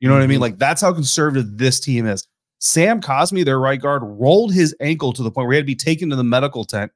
You 0.00 0.08
know 0.08 0.14
what 0.14 0.22
I 0.22 0.26
mean? 0.26 0.36
Mm-hmm. 0.36 0.42
Like 0.42 0.58
that's 0.58 0.80
how 0.80 0.92
conservative 0.92 1.58
this 1.58 1.80
team 1.80 2.06
is. 2.06 2.26
Sam 2.60 3.00
Cosmi, 3.00 3.44
their 3.44 3.60
right 3.60 3.80
guard, 3.80 4.02
rolled 4.04 4.52
his 4.52 4.74
ankle 4.80 5.12
to 5.12 5.22
the 5.22 5.30
point 5.30 5.46
where 5.46 5.54
he 5.54 5.58
had 5.58 5.62
to 5.62 5.66
be 5.66 5.76
taken 5.76 6.10
to 6.10 6.16
the 6.16 6.24
medical 6.24 6.64
tent. 6.64 6.90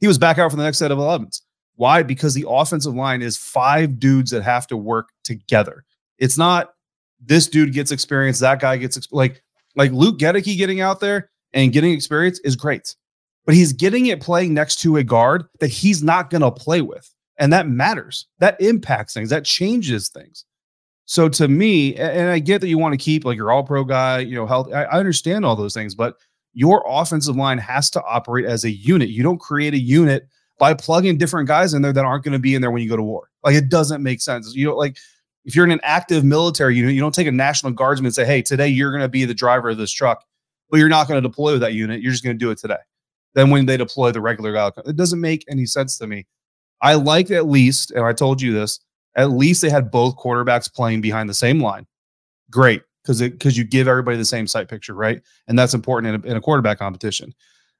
He 0.00 0.06
was 0.06 0.18
back 0.18 0.38
out 0.38 0.50
for 0.50 0.56
the 0.56 0.62
next 0.62 0.78
set 0.78 0.90
of 0.90 0.98
11s. 0.98 1.42
Why? 1.76 2.02
Because 2.02 2.34
the 2.34 2.46
offensive 2.48 2.94
line 2.94 3.22
is 3.22 3.36
five 3.36 3.98
dudes 3.98 4.30
that 4.30 4.42
have 4.42 4.66
to 4.68 4.76
work 4.76 5.10
together. 5.24 5.84
It's 6.18 6.38
not 6.38 6.72
this 7.20 7.46
dude 7.46 7.72
gets 7.72 7.90
experience, 7.90 8.38
that 8.40 8.60
guy 8.60 8.76
gets 8.76 9.10
like 9.12 9.42
like 9.76 9.92
Luke 9.92 10.18
Goedeke 10.18 10.56
getting 10.56 10.80
out 10.80 11.00
there 11.00 11.30
and 11.52 11.72
getting 11.72 11.92
experience 11.92 12.40
is 12.40 12.56
great, 12.56 12.96
but 13.46 13.54
he's 13.54 13.72
getting 13.72 14.06
it 14.06 14.20
playing 14.20 14.54
next 14.54 14.80
to 14.80 14.96
a 14.96 15.04
guard 15.04 15.44
that 15.60 15.68
he's 15.68 16.02
not 16.02 16.30
going 16.30 16.42
to 16.42 16.50
play 16.50 16.80
with, 16.80 17.08
and 17.38 17.52
that 17.52 17.68
matters. 17.68 18.26
That 18.38 18.60
impacts 18.60 19.14
things. 19.14 19.30
That 19.30 19.44
changes 19.44 20.08
things. 20.08 20.44
So 21.06 21.28
to 21.30 21.48
me, 21.48 21.96
and 21.96 22.28
I 22.28 22.38
get 22.38 22.60
that 22.60 22.68
you 22.68 22.78
want 22.78 22.92
to 22.92 23.02
keep 23.02 23.24
like 23.24 23.36
your 23.36 23.50
all 23.50 23.62
pro 23.62 23.82
guy, 23.84 24.18
you 24.18 24.34
know, 24.34 24.46
health. 24.46 24.72
I, 24.72 24.84
understand 24.84 25.46
all 25.46 25.56
those 25.56 25.72
things, 25.72 25.94
but 25.94 26.16
your 26.52 26.84
offensive 26.86 27.34
line 27.34 27.56
has 27.56 27.88
to 27.90 28.02
operate 28.02 28.44
as 28.44 28.64
a 28.64 28.70
unit. 28.70 29.08
You 29.08 29.22
don't 29.22 29.38
create 29.38 29.72
a 29.72 29.78
unit 29.78 30.28
by 30.58 30.74
plugging 30.74 31.16
different 31.16 31.48
guys 31.48 31.72
in 31.72 31.80
there 31.80 31.94
that 31.94 32.04
aren't 32.04 32.24
going 32.24 32.32
to 32.34 32.38
be 32.38 32.54
in 32.54 32.60
there 32.60 32.70
when 32.70 32.82
you 32.82 32.90
go 32.90 32.96
to 32.96 33.02
war. 33.02 33.30
Like 33.42 33.54
it 33.54 33.70
doesn't 33.70 34.02
make 34.02 34.20
sense. 34.20 34.54
You 34.54 34.66
know, 34.66 34.76
like 34.76 34.98
if 35.46 35.56
you're 35.56 35.64
in 35.64 35.70
an 35.70 35.80
active 35.82 36.24
military 36.24 36.76
unit, 36.76 36.94
you 36.94 37.00
don't 37.00 37.14
take 37.14 37.26
a 37.26 37.32
national 37.32 37.72
guardsman 37.72 38.06
and 38.06 38.14
say, 38.14 38.26
"Hey, 38.26 38.42
today 38.42 38.68
you're 38.68 38.90
going 38.90 39.00
to 39.02 39.08
be 39.08 39.24
the 39.24 39.32
driver 39.32 39.70
of 39.70 39.78
this 39.78 39.90
truck," 39.92 40.24
but 40.68 40.78
you're 40.78 40.90
not 40.90 41.08
going 41.08 41.22
to 41.22 41.26
deploy 41.26 41.56
that 41.56 41.72
unit. 41.72 42.02
You're 42.02 42.12
just 42.12 42.24
going 42.24 42.38
to 42.38 42.44
do 42.44 42.50
it 42.50 42.58
today. 42.58 42.76
Then 43.34 43.48
when 43.48 43.64
they 43.64 43.78
deploy 43.78 44.12
the 44.12 44.20
regular 44.20 44.52
guy, 44.52 44.70
it 44.84 44.96
doesn't 44.96 45.20
make 45.20 45.44
any 45.48 45.64
sense 45.64 45.96
to 45.98 46.06
me. 46.06 46.26
I 46.80 46.94
like 46.94 47.30
at 47.30 47.46
least, 47.46 47.90
and 47.90 48.04
I 48.04 48.12
told 48.12 48.40
you 48.40 48.52
this, 48.52 48.80
at 49.16 49.30
least 49.30 49.62
they 49.62 49.70
had 49.70 49.90
both 49.90 50.16
quarterbacks 50.16 50.72
playing 50.72 51.00
behind 51.00 51.28
the 51.28 51.34
same 51.34 51.60
line. 51.60 51.86
Great, 52.50 52.82
because 53.02 53.20
because 53.20 53.58
you 53.58 53.64
give 53.64 53.88
everybody 53.88 54.16
the 54.16 54.24
same 54.24 54.46
sight 54.46 54.68
picture, 54.68 54.94
right? 54.94 55.20
And 55.48 55.58
that's 55.58 55.74
important 55.74 56.14
in 56.14 56.20
a, 56.22 56.32
in 56.32 56.36
a 56.36 56.40
quarterback 56.40 56.78
competition. 56.78 57.34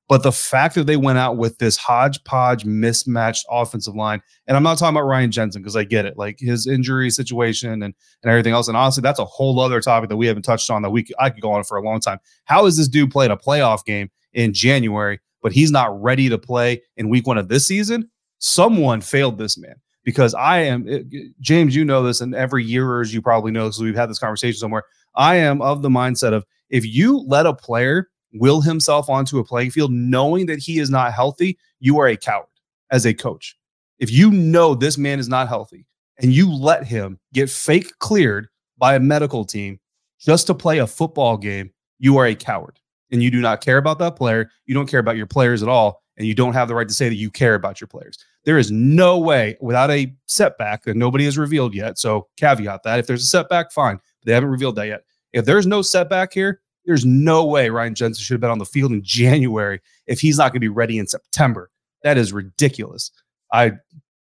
But 0.09 0.23
the 0.23 0.33
fact 0.33 0.75
that 0.75 0.85
they 0.85 0.97
went 0.97 1.19
out 1.19 1.37
with 1.37 1.59
this 1.59 1.77
hodgepodge 1.77 2.65
mismatched 2.65 3.45
offensive 3.51 3.95
line, 3.95 4.23
and 4.47 4.57
I'm 4.57 4.63
not 4.63 4.79
talking 4.79 4.97
about 4.97 5.07
Ryan 5.07 5.31
Jensen 5.31 5.61
because 5.61 5.77
I 5.77 5.85
get 5.85 6.07
it, 6.07 6.17
like 6.17 6.39
his 6.41 6.67
injury 6.67 7.11
situation 7.11 7.71
and, 7.71 7.83
and 7.83 7.95
everything 8.25 8.55
else. 8.55 8.69
And 8.69 8.77
honestly, 8.77 9.03
that's 9.03 9.19
a 9.19 9.25
whole 9.27 9.61
other 9.61 9.83
topic 9.83 10.09
that 10.09 10.17
we 10.17 10.27
haven't 10.27 10.45
touched 10.45 10.71
on 10.71 10.81
that 10.83 10.91
we 10.91 11.07
I 11.19 11.29
could 11.29 11.43
go 11.43 11.53
on 11.53 11.63
for 11.63 11.77
a 11.77 11.83
long 11.83 12.01
time. 12.01 12.19
How 12.45 12.65
is 12.65 12.79
this 12.79 12.89
dude 12.89 13.11
playing 13.11 13.33
a 13.33 13.37
playoff 13.37 13.85
game 13.85 14.11
in 14.33 14.55
January, 14.55 15.21
but 15.43 15.53
he's 15.53 15.71
not 15.71 16.03
ready 16.03 16.31
to 16.31 16.39
play 16.39 16.83
in 16.97 17.11
week 17.11 17.27
one 17.27 17.37
of 17.37 17.49
this 17.49 17.67
season? 17.67 18.11
Someone 18.39 19.01
failed 19.01 19.39
this 19.39 19.59
man 19.59 19.77
because 20.05 20.35
I 20.35 20.61
am 20.61 20.89
eh, 20.89 21.01
it, 21.11 21.41
James. 21.41 21.75
You 21.75 21.85
know 21.85 22.03
this, 22.03 22.21
and 22.21 22.35
every 22.35 22.65
year 22.65 23.01
as 23.01 23.13
you 23.13 23.21
probably 23.21 23.53
know, 23.53 23.71
so 23.71 23.85
we've 23.85 23.97
had 23.97 24.11
this 24.11 24.19
conversation 24.19 24.59
somewhere. 24.59 24.85
I 25.15 25.37
am 25.37 25.61
of 25.61 25.83
the 25.83 25.89
mindset 25.89 26.33
of 26.33 26.45
if 26.71 26.87
you 26.87 27.19
let 27.27 27.47
a 27.47 27.55
player 27.55 28.09
will 28.33 28.61
himself 28.61 29.09
onto 29.09 29.39
a 29.39 29.45
playing 29.45 29.71
field 29.71 29.91
knowing 29.93 30.47
that 30.47 30.59
he 30.59 30.79
is 30.79 30.91
not 30.91 31.13
healthy, 31.13 31.59
you 31.81 31.99
are 31.99 32.09
a 32.09 32.17
coward 32.17 32.47
as 32.91 33.07
a 33.07 33.15
coach. 33.15 33.57
If 33.99 34.11
you 34.11 34.31
know 34.31 34.75
this 34.75 34.99
man 34.99 35.19
is 35.19 35.29
not 35.29 35.49
healthy 35.49 35.87
and 36.19 36.33
you 36.33 36.53
let 36.53 36.85
him 36.85 37.19
get 37.33 37.51
fake 37.51 37.99
cleared 37.99 38.49
by 38.77 38.95
a 38.95 39.01
medical 39.01 39.45
team 39.45 39.81
just 40.21 40.47
to 40.47 40.55
play 40.55 40.79
a 40.79 40.87
football 40.87 41.37
game, 41.37 41.71
you 41.99 42.17
are 42.19 42.27
a 42.27 42.35
coward 42.35 42.79
and 43.11 43.23
you 43.23 43.31
do 43.31 43.41
not 43.41 43.61
care 43.61 43.79
about 43.79 43.99
that 43.99 44.17
player. 44.17 44.51
You 44.67 44.75
don't 44.75 44.89
care 44.89 45.01
about 45.01 45.17
your 45.17 45.27
players 45.27 45.63
at 45.63 45.69
all. 45.69 46.03
And 46.19 46.27
you 46.27 46.35
don't 46.35 46.53
have 46.53 46.69
the 46.69 46.75
right 46.75 46.89
to 46.89 46.95
say 46.95 47.09
that 47.09 47.15
you 47.15 47.31
care 47.31 47.55
about 47.55 47.81
your 47.81 47.89
players. 47.89 48.19
There 48.45 48.59
is 48.59 48.71
no 48.71 49.19
way 49.19 49.57
without 49.61 49.91
a 49.91 50.13
setback 50.27 50.83
that 50.85 50.97
nobody 50.97 51.25
has 51.25 51.39
revealed 51.39 51.75
yet. 51.75 51.99
So, 51.99 52.27
caveat 52.37 52.83
that 52.83 52.99
if 52.99 53.07
there's 53.07 53.23
a 53.23 53.27
setback, 53.27 53.71
fine. 53.73 54.01
They 54.25 54.33
haven't 54.33 54.51
revealed 54.51 54.77
that 54.77 54.89
yet. 54.89 55.05
If 55.33 55.45
there's 55.45 55.67
no 55.67 55.81
setback 55.81 56.33
here, 56.33 56.61
there's 56.85 57.05
no 57.05 57.45
way 57.45 57.71
Ryan 57.71 57.95
Jensen 57.95 58.23
should 58.23 58.35
have 58.35 58.41
been 58.41 58.51
on 58.51 58.59
the 58.59 58.65
field 58.65 58.93
in 58.93 59.03
January 59.05 59.81
if 60.07 60.21
he's 60.21 60.39
not 60.39 60.53
going 60.53 60.55
to 60.55 60.61
be 60.61 60.69
ready 60.69 60.99
in 60.99 61.07
September. 61.07 61.71
That 62.03 62.19
is 62.19 62.33
ridiculous. 62.33 63.11
I 63.53 63.73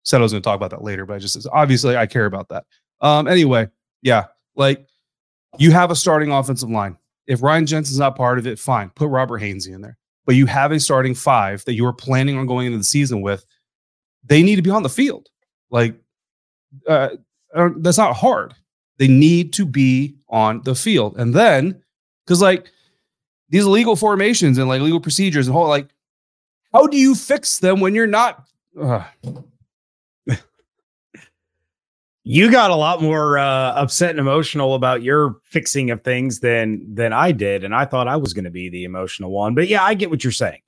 said 0.04 0.20
I 0.20 0.22
was 0.22 0.32
going 0.32 0.42
to 0.42 0.46
talk 0.46 0.56
about 0.56 0.70
that 0.70 0.82
later, 0.82 1.04
but 1.04 1.14
I 1.14 1.18
just 1.18 1.46
obviously 1.52 1.96
I 1.96 2.06
care 2.06 2.26
about 2.26 2.48
that. 2.48 2.64
Um, 3.00 3.26
anyway, 3.28 3.68
yeah, 4.02 4.26
like 4.56 4.86
you 5.58 5.70
have 5.70 5.90
a 5.90 5.96
starting 5.96 6.32
offensive 6.32 6.70
line. 6.70 6.96
If 7.26 7.42
Ryan 7.42 7.66
Jensen's 7.66 7.98
not 7.98 8.16
part 8.16 8.38
of 8.38 8.46
it, 8.46 8.58
fine, 8.58 8.90
put 8.90 9.08
Robert 9.08 9.42
Hainsey 9.42 9.74
in 9.74 9.82
there. 9.82 9.97
But 10.28 10.36
you 10.36 10.44
have 10.44 10.72
a 10.72 10.78
starting 10.78 11.14
five 11.14 11.64
that 11.64 11.72
you 11.72 11.86
are 11.86 11.92
planning 11.94 12.36
on 12.36 12.44
going 12.44 12.66
into 12.66 12.76
the 12.76 12.84
season 12.84 13.22
with. 13.22 13.46
They 14.24 14.42
need 14.42 14.56
to 14.56 14.62
be 14.62 14.68
on 14.68 14.82
the 14.82 14.90
field. 14.90 15.30
Like 15.70 15.94
uh, 16.86 17.16
uh 17.54 17.70
that's 17.78 17.96
not 17.96 18.14
hard. 18.14 18.52
They 18.98 19.08
need 19.08 19.54
to 19.54 19.64
be 19.64 20.16
on 20.28 20.60
the 20.64 20.74
field, 20.74 21.16
and 21.16 21.32
then 21.32 21.82
because 22.26 22.42
like 22.42 22.70
these 23.48 23.64
legal 23.64 23.96
formations 23.96 24.58
and 24.58 24.68
like 24.68 24.82
legal 24.82 25.00
procedures 25.00 25.46
and 25.46 25.54
whole 25.54 25.66
like, 25.66 25.88
how 26.74 26.86
do 26.86 26.98
you 26.98 27.14
fix 27.14 27.60
them 27.60 27.80
when 27.80 27.94
you're 27.94 28.06
not? 28.06 28.46
Uh, 28.78 29.04
you 32.30 32.50
got 32.50 32.70
a 32.70 32.74
lot 32.74 33.00
more 33.00 33.38
uh, 33.38 33.72
upset 33.72 34.10
and 34.10 34.18
emotional 34.18 34.74
about 34.74 35.02
your 35.02 35.36
fixing 35.44 35.90
of 35.90 36.04
things 36.04 36.40
than 36.40 36.94
than 36.94 37.10
I 37.10 37.32
did, 37.32 37.64
and 37.64 37.74
I 37.74 37.86
thought 37.86 38.06
I 38.06 38.16
was 38.16 38.34
going 38.34 38.44
to 38.44 38.50
be 38.50 38.68
the 38.68 38.84
emotional 38.84 39.30
one. 39.30 39.54
But 39.54 39.66
yeah, 39.66 39.82
I 39.82 39.94
get 39.94 40.10
what 40.10 40.22
you're 40.22 40.30
saying. 40.30 40.60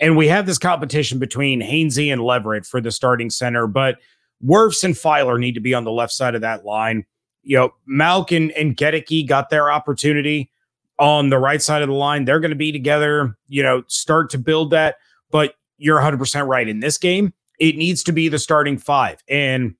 And 0.00 0.16
we 0.16 0.28
have 0.28 0.46
this 0.46 0.56
competition 0.56 1.18
between 1.18 1.60
Hainsey 1.60 2.10
and 2.10 2.22
Leverett 2.22 2.64
for 2.64 2.80
the 2.80 2.90
starting 2.90 3.28
center, 3.28 3.66
but 3.66 3.98
Wirfs 4.42 4.82
and 4.82 4.94
Feiler 4.94 5.38
need 5.38 5.52
to 5.56 5.60
be 5.60 5.74
on 5.74 5.84
the 5.84 5.92
left 5.92 6.14
side 6.14 6.34
of 6.34 6.40
that 6.40 6.64
line. 6.64 7.04
You 7.42 7.58
know, 7.58 7.74
Mauch 7.84 8.32
and, 8.32 8.50
and 8.52 8.74
got 8.74 9.50
their 9.50 9.70
opportunity 9.70 10.50
on 10.98 11.28
the 11.28 11.38
right 11.38 11.60
side 11.60 11.82
of 11.82 11.88
the 11.88 11.94
line. 11.94 12.24
They're 12.24 12.40
going 12.40 12.48
to 12.48 12.56
be 12.56 12.72
together, 12.72 13.36
you 13.46 13.62
know, 13.62 13.82
start 13.88 14.30
to 14.30 14.38
build 14.38 14.70
that. 14.70 14.96
But 15.30 15.54
you're 15.76 16.00
100% 16.00 16.48
right. 16.48 16.66
In 16.66 16.80
this 16.80 16.96
game, 16.96 17.34
it 17.60 17.76
needs 17.76 18.02
to 18.04 18.12
be 18.12 18.30
the 18.30 18.38
starting 18.38 18.78
five. 18.78 19.22
And 19.28 19.74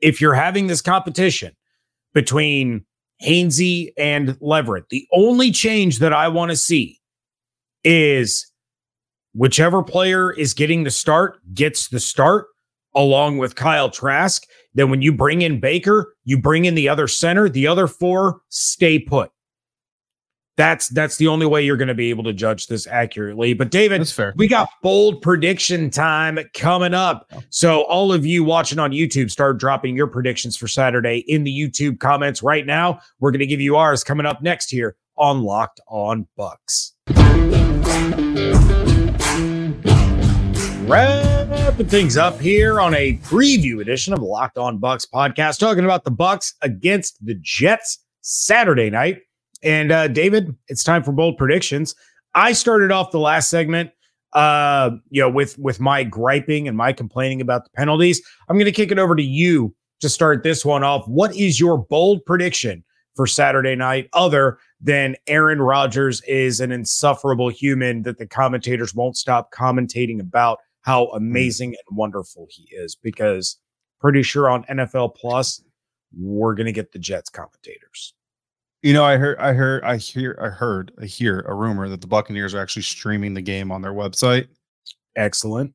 if 0.00 0.20
you're 0.20 0.34
having 0.34 0.66
this 0.66 0.82
competition 0.82 1.54
between 2.14 2.84
Hainsey 3.22 3.92
and 3.96 4.36
Leverett, 4.40 4.88
the 4.90 5.06
only 5.12 5.50
change 5.50 5.98
that 5.98 6.12
I 6.12 6.28
want 6.28 6.50
to 6.50 6.56
see 6.56 7.00
is 7.84 8.50
whichever 9.34 9.82
player 9.82 10.32
is 10.32 10.54
getting 10.54 10.84
the 10.84 10.90
start 10.90 11.38
gets 11.54 11.88
the 11.88 12.00
start 12.00 12.46
along 12.94 13.38
with 13.38 13.54
Kyle 13.54 13.90
Trask. 13.90 14.44
Then 14.74 14.90
when 14.90 15.02
you 15.02 15.12
bring 15.12 15.42
in 15.42 15.60
Baker, 15.60 16.14
you 16.24 16.38
bring 16.38 16.64
in 16.64 16.74
the 16.74 16.88
other 16.88 17.06
center, 17.06 17.48
the 17.48 17.66
other 17.66 17.86
four 17.86 18.40
stay 18.48 18.98
put. 18.98 19.30
That's 20.56 20.88
that's 20.88 21.18
the 21.18 21.28
only 21.28 21.44
way 21.44 21.62
you're 21.62 21.76
going 21.76 21.88
to 21.88 21.94
be 21.94 22.08
able 22.08 22.24
to 22.24 22.32
judge 22.32 22.66
this 22.66 22.86
accurately. 22.86 23.52
But 23.52 23.70
David, 23.70 24.00
that's 24.00 24.12
fair. 24.12 24.32
We 24.36 24.48
got 24.48 24.68
bold 24.82 25.20
prediction 25.20 25.90
time 25.90 26.38
coming 26.54 26.94
up. 26.94 27.30
So 27.50 27.82
all 27.82 28.12
of 28.12 28.24
you 28.24 28.42
watching 28.42 28.78
on 28.78 28.92
YouTube, 28.92 29.30
start 29.30 29.58
dropping 29.58 29.96
your 29.96 30.06
predictions 30.06 30.56
for 30.56 30.66
Saturday 30.66 31.24
in 31.28 31.44
the 31.44 31.52
YouTube 31.52 32.00
comments 32.00 32.42
right 32.42 32.64
now. 32.64 33.00
We're 33.20 33.32
going 33.32 33.40
to 33.40 33.46
give 33.46 33.60
you 33.60 33.76
ours 33.76 34.02
coming 34.02 34.24
up 34.24 34.42
next 34.42 34.70
here 34.70 34.96
on 35.16 35.42
Locked 35.42 35.80
On 35.88 36.26
Bucs. 36.38 36.92
Wrapping 40.86 41.88
things 41.88 42.16
up 42.16 42.40
here 42.40 42.80
on 42.80 42.94
a 42.94 43.18
preview 43.24 43.82
edition 43.82 44.14
of 44.14 44.20
Locked 44.20 44.56
On 44.56 44.78
Bucs 44.78 45.06
podcast, 45.12 45.58
talking 45.58 45.84
about 45.84 46.04
the 46.04 46.12
Bucs 46.12 46.54
against 46.62 47.24
the 47.24 47.34
Jets 47.42 47.98
Saturday 48.22 48.88
night. 48.88 49.18
And 49.66 49.90
uh, 49.90 50.06
David, 50.06 50.54
it's 50.68 50.84
time 50.84 51.02
for 51.02 51.10
bold 51.10 51.36
predictions. 51.36 51.96
I 52.36 52.52
started 52.52 52.92
off 52.92 53.10
the 53.10 53.18
last 53.18 53.50
segment, 53.50 53.90
uh, 54.32 54.90
you 55.10 55.20
know, 55.20 55.28
with 55.28 55.58
with 55.58 55.80
my 55.80 56.04
griping 56.04 56.68
and 56.68 56.76
my 56.76 56.92
complaining 56.92 57.40
about 57.40 57.64
the 57.64 57.70
penalties. 57.70 58.22
I'm 58.48 58.56
going 58.56 58.66
to 58.66 58.72
kick 58.72 58.92
it 58.92 58.98
over 58.98 59.16
to 59.16 59.22
you 59.22 59.74
to 60.00 60.08
start 60.08 60.44
this 60.44 60.64
one 60.64 60.84
off. 60.84 61.06
What 61.08 61.34
is 61.34 61.58
your 61.58 61.78
bold 61.78 62.24
prediction 62.24 62.84
for 63.16 63.26
Saturday 63.26 63.74
night, 63.74 64.08
other 64.12 64.58
than 64.80 65.16
Aaron 65.26 65.60
Rodgers 65.60 66.22
is 66.22 66.60
an 66.60 66.70
insufferable 66.70 67.48
human 67.48 68.02
that 68.02 68.18
the 68.18 68.26
commentators 68.26 68.94
won't 68.94 69.16
stop 69.16 69.52
commentating 69.52 70.20
about 70.20 70.58
how 70.82 71.06
amazing 71.06 71.70
and 71.70 71.98
wonderful 71.98 72.46
he 72.50 72.68
is? 72.72 72.94
Because 72.94 73.58
pretty 74.00 74.22
sure 74.22 74.48
on 74.48 74.62
NFL 74.64 75.16
Plus, 75.16 75.60
we're 76.16 76.54
going 76.54 76.66
to 76.66 76.72
get 76.72 76.92
the 76.92 77.00
Jets 77.00 77.30
commentators. 77.30 78.14
You 78.82 78.92
know, 78.92 79.04
I 79.04 79.16
heard, 79.16 79.38
I 79.38 79.52
heard, 79.52 79.82
I 79.84 79.96
hear, 79.96 80.38
I 80.40 80.48
heard, 80.48 80.92
I 81.00 81.06
hear 81.06 81.40
a 81.40 81.54
rumor 81.54 81.88
that 81.88 82.00
the 82.00 82.06
Buccaneers 82.06 82.54
are 82.54 82.60
actually 82.60 82.82
streaming 82.82 83.34
the 83.34 83.42
game 83.42 83.72
on 83.72 83.82
their 83.82 83.92
website. 83.92 84.48
Excellent. 85.16 85.74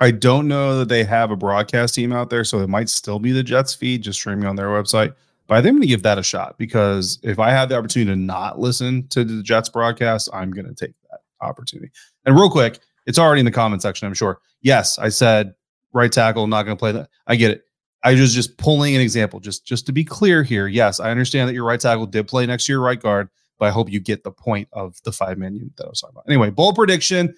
I 0.00 0.12
don't 0.12 0.46
know 0.46 0.78
that 0.78 0.88
they 0.88 1.02
have 1.04 1.30
a 1.30 1.36
broadcast 1.36 1.94
team 1.94 2.12
out 2.12 2.30
there, 2.30 2.44
so 2.44 2.60
it 2.60 2.68
might 2.68 2.88
still 2.88 3.18
be 3.18 3.32
the 3.32 3.42
Jets 3.42 3.74
feed 3.74 4.02
just 4.02 4.20
streaming 4.20 4.46
on 4.46 4.54
their 4.54 4.68
website. 4.68 5.14
But 5.48 5.56
I 5.56 5.62
think 5.62 5.70
I'm 5.70 5.76
going 5.76 5.82
to 5.82 5.88
give 5.88 6.02
that 6.02 6.18
a 6.18 6.22
shot 6.22 6.58
because 6.58 7.18
if 7.22 7.38
I 7.38 7.50
have 7.50 7.70
the 7.70 7.76
opportunity 7.76 8.12
to 8.12 8.16
not 8.16 8.60
listen 8.60 9.08
to 9.08 9.24
the 9.24 9.42
Jets 9.42 9.70
broadcast, 9.70 10.28
I'm 10.32 10.52
going 10.52 10.66
to 10.66 10.74
take 10.74 10.94
that 11.10 11.20
opportunity. 11.40 11.90
And 12.26 12.36
real 12.36 12.50
quick, 12.50 12.80
it's 13.06 13.18
already 13.18 13.40
in 13.40 13.46
the 13.46 13.50
comment 13.50 13.82
section, 13.82 14.06
I'm 14.06 14.14
sure. 14.14 14.40
Yes, 14.60 14.98
I 14.98 15.08
said 15.08 15.54
right 15.94 16.12
tackle, 16.12 16.46
not 16.46 16.64
going 16.64 16.76
to 16.76 16.78
play 16.78 16.92
that. 16.92 17.08
I 17.26 17.36
get 17.36 17.50
it. 17.50 17.64
I 18.04 18.14
was 18.14 18.32
just 18.32 18.56
pulling 18.58 18.94
an 18.94 19.00
example, 19.00 19.40
just 19.40 19.66
just 19.66 19.86
to 19.86 19.92
be 19.92 20.04
clear 20.04 20.42
here. 20.42 20.66
Yes, 20.68 21.00
I 21.00 21.10
understand 21.10 21.48
that 21.48 21.54
your 21.54 21.64
right 21.64 21.80
tackle 21.80 22.06
did 22.06 22.28
play 22.28 22.46
next 22.46 22.66
to 22.66 22.72
your 22.72 22.80
right 22.80 23.00
guard, 23.00 23.28
but 23.58 23.66
I 23.66 23.70
hope 23.70 23.90
you 23.90 24.00
get 24.00 24.22
the 24.22 24.30
point 24.30 24.68
of 24.72 24.96
the 25.02 25.12
five 25.12 25.38
man 25.38 25.54
unit 25.54 25.76
that 25.76 25.86
I 25.86 25.88
was 25.88 26.00
talking 26.00 26.14
about. 26.14 26.28
Anyway, 26.28 26.50
bold 26.50 26.76
prediction. 26.76 27.34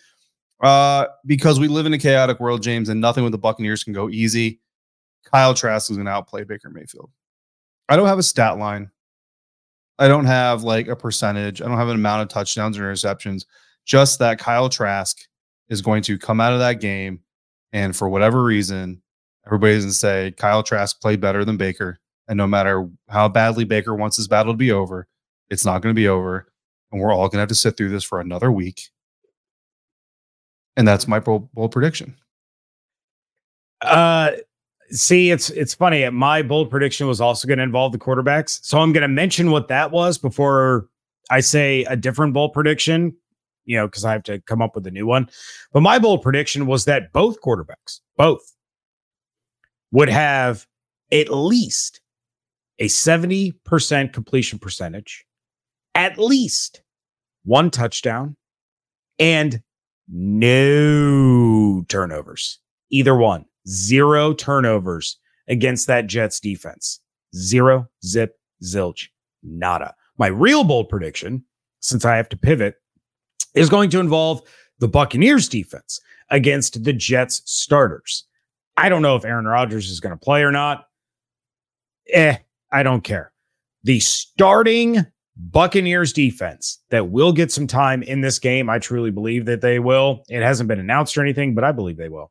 Uh, 0.60 1.06
because 1.24 1.58
we 1.58 1.68
live 1.68 1.86
in 1.86 1.94
a 1.94 1.98
chaotic 1.98 2.38
world, 2.38 2.62
James, 2.62 2.90
and 2.90 3.00
nothing 3.00 3.24
with 3.24 3.32
the 3.32 3.38
Buccaneers 3.38 3.82
can 3.82 3.94
go 3.94 4.10
easy. 4.10 4.60
Kyle 5.24 5.54
Trask 5.54 5.90
is 5.90 5.96
going 5.96 6.04
to 6.04 6.12
outplay 6.12 6.44
Baker 6.44 6.68
Mayfield. 6.68 7.10
I 7.88 7.96
don't 7.96 8.08
have 8.08 8.18
a 8.18 8.22
stat 8.22 8.58
line. 8.58 8.90
I 9.98 10.08
don't 10.08 10.26
have 10.26 10.62
like 10.62 10.86
a 10.88 10.96
percentage. 10.96 11.62
I 11.62 11.66
don't 11.66 11.78
have 11.78 11.88
an 11.88 11.94
amount 11.94 12.22
of 12.22 12.28
touchdowns 12.28 12.78
or 12.78 12.82
interceptions. 12.82 13.46
Just 13.86 14.18
that 14.18 14.38
Kyle 14.38 14.68
Trask 14.68 15.18
is 15.68 15.80
going 15.82 16.02
to 16.02 16.18
come 16.18 16.40
out 16.40 16.52
of 16.52 16.58
that 16.58 16.80
game, 16.80 17.20
and 17.72 17.96
for 17.96 18.08
whatever 18.08 18.42
reason, 18.44 19.00
everybody's 19.46 19.82
going 19.82 19.90
to 19.90 19.94
say 19.94 20.34
Kyle 20.36 20.62
Trask 20.62 21.00
played 21.00 21.20
better 21.20 21.44
than 21.44 21.56
Baker. 21.56 22.00
And 22.28 22.36
no 22.36 22.46
matter 22.46 22.88
how 23.08 23.28
badly 23.28 23.64
Baker 23.64 23.94
wants 23.94 24.16
his 24.16 24.28
battle 24.28 24.52
to 24.52 24.56
be 24.56 24.70
over, 24.70 25.08
it's 25.48 25.64
not 25.64 25.82
going 25.82 25.94
to 25.94 25.98
be 25.98 26.08
over. 26.08 26.46
And 26.92 27.00
we're 27.00 27.12
all 27.12 27.28
going 27.28 27.38
to 27.38 27.40
have 27.40 27.48
to 27.48 27.54
sit 27.54 27.76
through 27.76 27.88
this 27.90 28.04
for 28.04 28.20
another 28.20 28.52
week. 28.52 28.82
And 30.76 30.86
that's 30.86 31.08
my 31.08 31.18
bold, 31.18 31.52
bold 31.52 31.72
prediction. 31.72 32.16
Uh, 33.82 34.32
see, 34.90 35.30
it's 35.30 35.50
it's 35.50 35.74
funny. 35.74 36.08
My 36.10 36.42
bold 36.42 36.70
prediction 36.70 37.06
was 37.06 37.20
also 37.20 37.48
going 37.48 37.58
to 37.58 37.64
involve 37.64 37.92
the 37.92 37.98
quarterbacks, 37.98 38.60
so 38.62 38.78
I'm 38.78 38.92
going 38.92 39.02
to 39.02 39.08
mention 39.08 39.50
what 39.50 39.68
that 39.68 39.90
was 39.90 40.18
before 40.18 40.88
I 41.30 41.40
say 41.40 41.84
a 41.84 41.96
different 41.96 42.34
bold 42.34 42.52
prediction. 42.52 43.16
You 43.64 43.76
know, 43.76 43.86
because 43.86 44.04
I 44.04 44.12
have 44.12 44.22
to 44.24 44.40
come 44.40 44.62
up 44.62 44.74
with 44.74 44.86
a 44.86 44.90
new 44.90 45.06
one. 45.06 45.28
But 45.72 45.80
my 45.80 45.98
bold 45.98 46.22
prediction 46.22 46.66
was 46.66 46.86
that 46.86 47.12
both 47.12 47.40
quarterbacks, 47.40 48.00
both 48.16 48.40
would 49.92 50.08
have 50.08 50.66
at 51.12 51.28
least 51.28 52.00
a 52.78 52.86
70% 52.86 54.12
completion 54.12 54.58
percentage, 54.58 55.24
at 55.94 56.18
least 56.18 56.82
one 57.44 57.70
touchdown, 57.70 58.36
and 59.18 59.62
no 60.08 61.84
turnovers. 61.88 62.58
Either 62.90 63.14
one, 63.14 63.44
zero 63.68 64.32
turnovers 64.32 65.18
against 65.48 65.86
that 65.86 66.06
Jets 66.06 66.40
defense. 66.40 67.00
Zero, 67.34 67.88
zip, 68.04 68.38
zilch, 68.64 69.08
nada. 69.42 69.94
My 70.18 70.26
real 70.26 70.64
bold 70.64 70.88
prediction, 70.88 71.44
since 71.80 72.04
I 72.04 72.16
have 72.16 72.28
to 72.30 72.36
pivot, 72.36 72.74
is 73.54 73.68
going 73.68 73.90
to 73.90 74.00
involve 74.00 74.42
the 74.78 74.88
Buccaneers 74.88 75.48
defense 75.48 76.00
against 76.30 76.84
the 76.84 76.92
Jets 76.92 77.42
starters. 77.44 78.26
I 78.80 78.88
don't 78.88 79.02
know 79.02 79.16
if 79.16 79.24
Aaron 79.24 79.44
Rodgers 79.44 79.90
is 79.90 80.00
going 80.00 80.12
to 80.12 80.16
play 80.24 80.42
or 80.42 80.50
not. 80.50 80.86
Eh, 82.12 82.36
I 82.72 82.82
don't 82.82 83.02
care. 83.02 83.32
The 83.84 84.00
starting 84.00 85.04
Buccaneers 85.36 86.12
defense 86.12 86.78
that 86.90 87.10
will 87.10 87.32
get 87.32 87.52
some 87.52 87.66
time 87.66 88.02
in 88.02 88.20
this 88.20 88.38
game, 88.38 88.68
I 88.70 88.78
truly 88.78 89.10
believe 89.10 89.44
that 89.46 89.60
they 89.60 89.78
will. 89.78 90.22
It 90.28 90.42
hasn't 90.42 90.68
been 90.68 90.80
announced 90.80 91.16
or 91.16 91.22
anything, 91.22 91.54
but 91.54 91.64
I 91.64 91.72
believe 91.72 91.96
they 91.96 92.08
will. 92.08 92.30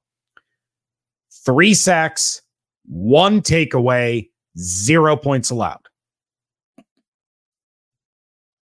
Three 1.45 1.73
sacks, 1.73 2.41
One 2.88 3.41
takeaway, 3.41 4.29
zero 4.57 5.15
points 5.15 5.49
allowed. 5.51 5.81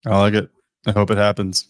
I 0.04 0.18
like 0.18 0.34
it. 0.34 0.48
I 0.86 0.92
hope 0.92 1.10
it 1.10 1.18
happens. 1.18 1.68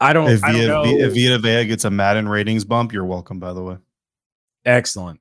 I 0.00 0.12
don't, 0.14 0.30
If 0.30 0.42
I 0.44 0.52
don't 0.52 0.66
know. 0.66 0.84
if 0.84 1.12
Vita 1.14 1.38
Vea 1.38 1.66
gets 1.66 1.84
a 1.84 1.90
Madden 1.90 2.28
ratings 2.28 2.64
bump, 2.64 2.92
you're 2.92 3.04
welcome, 3.04 3.38
by 3.38 3.52
the 3.52 3.62
way. 3.62 3.76
Excellent. 4.64 5.20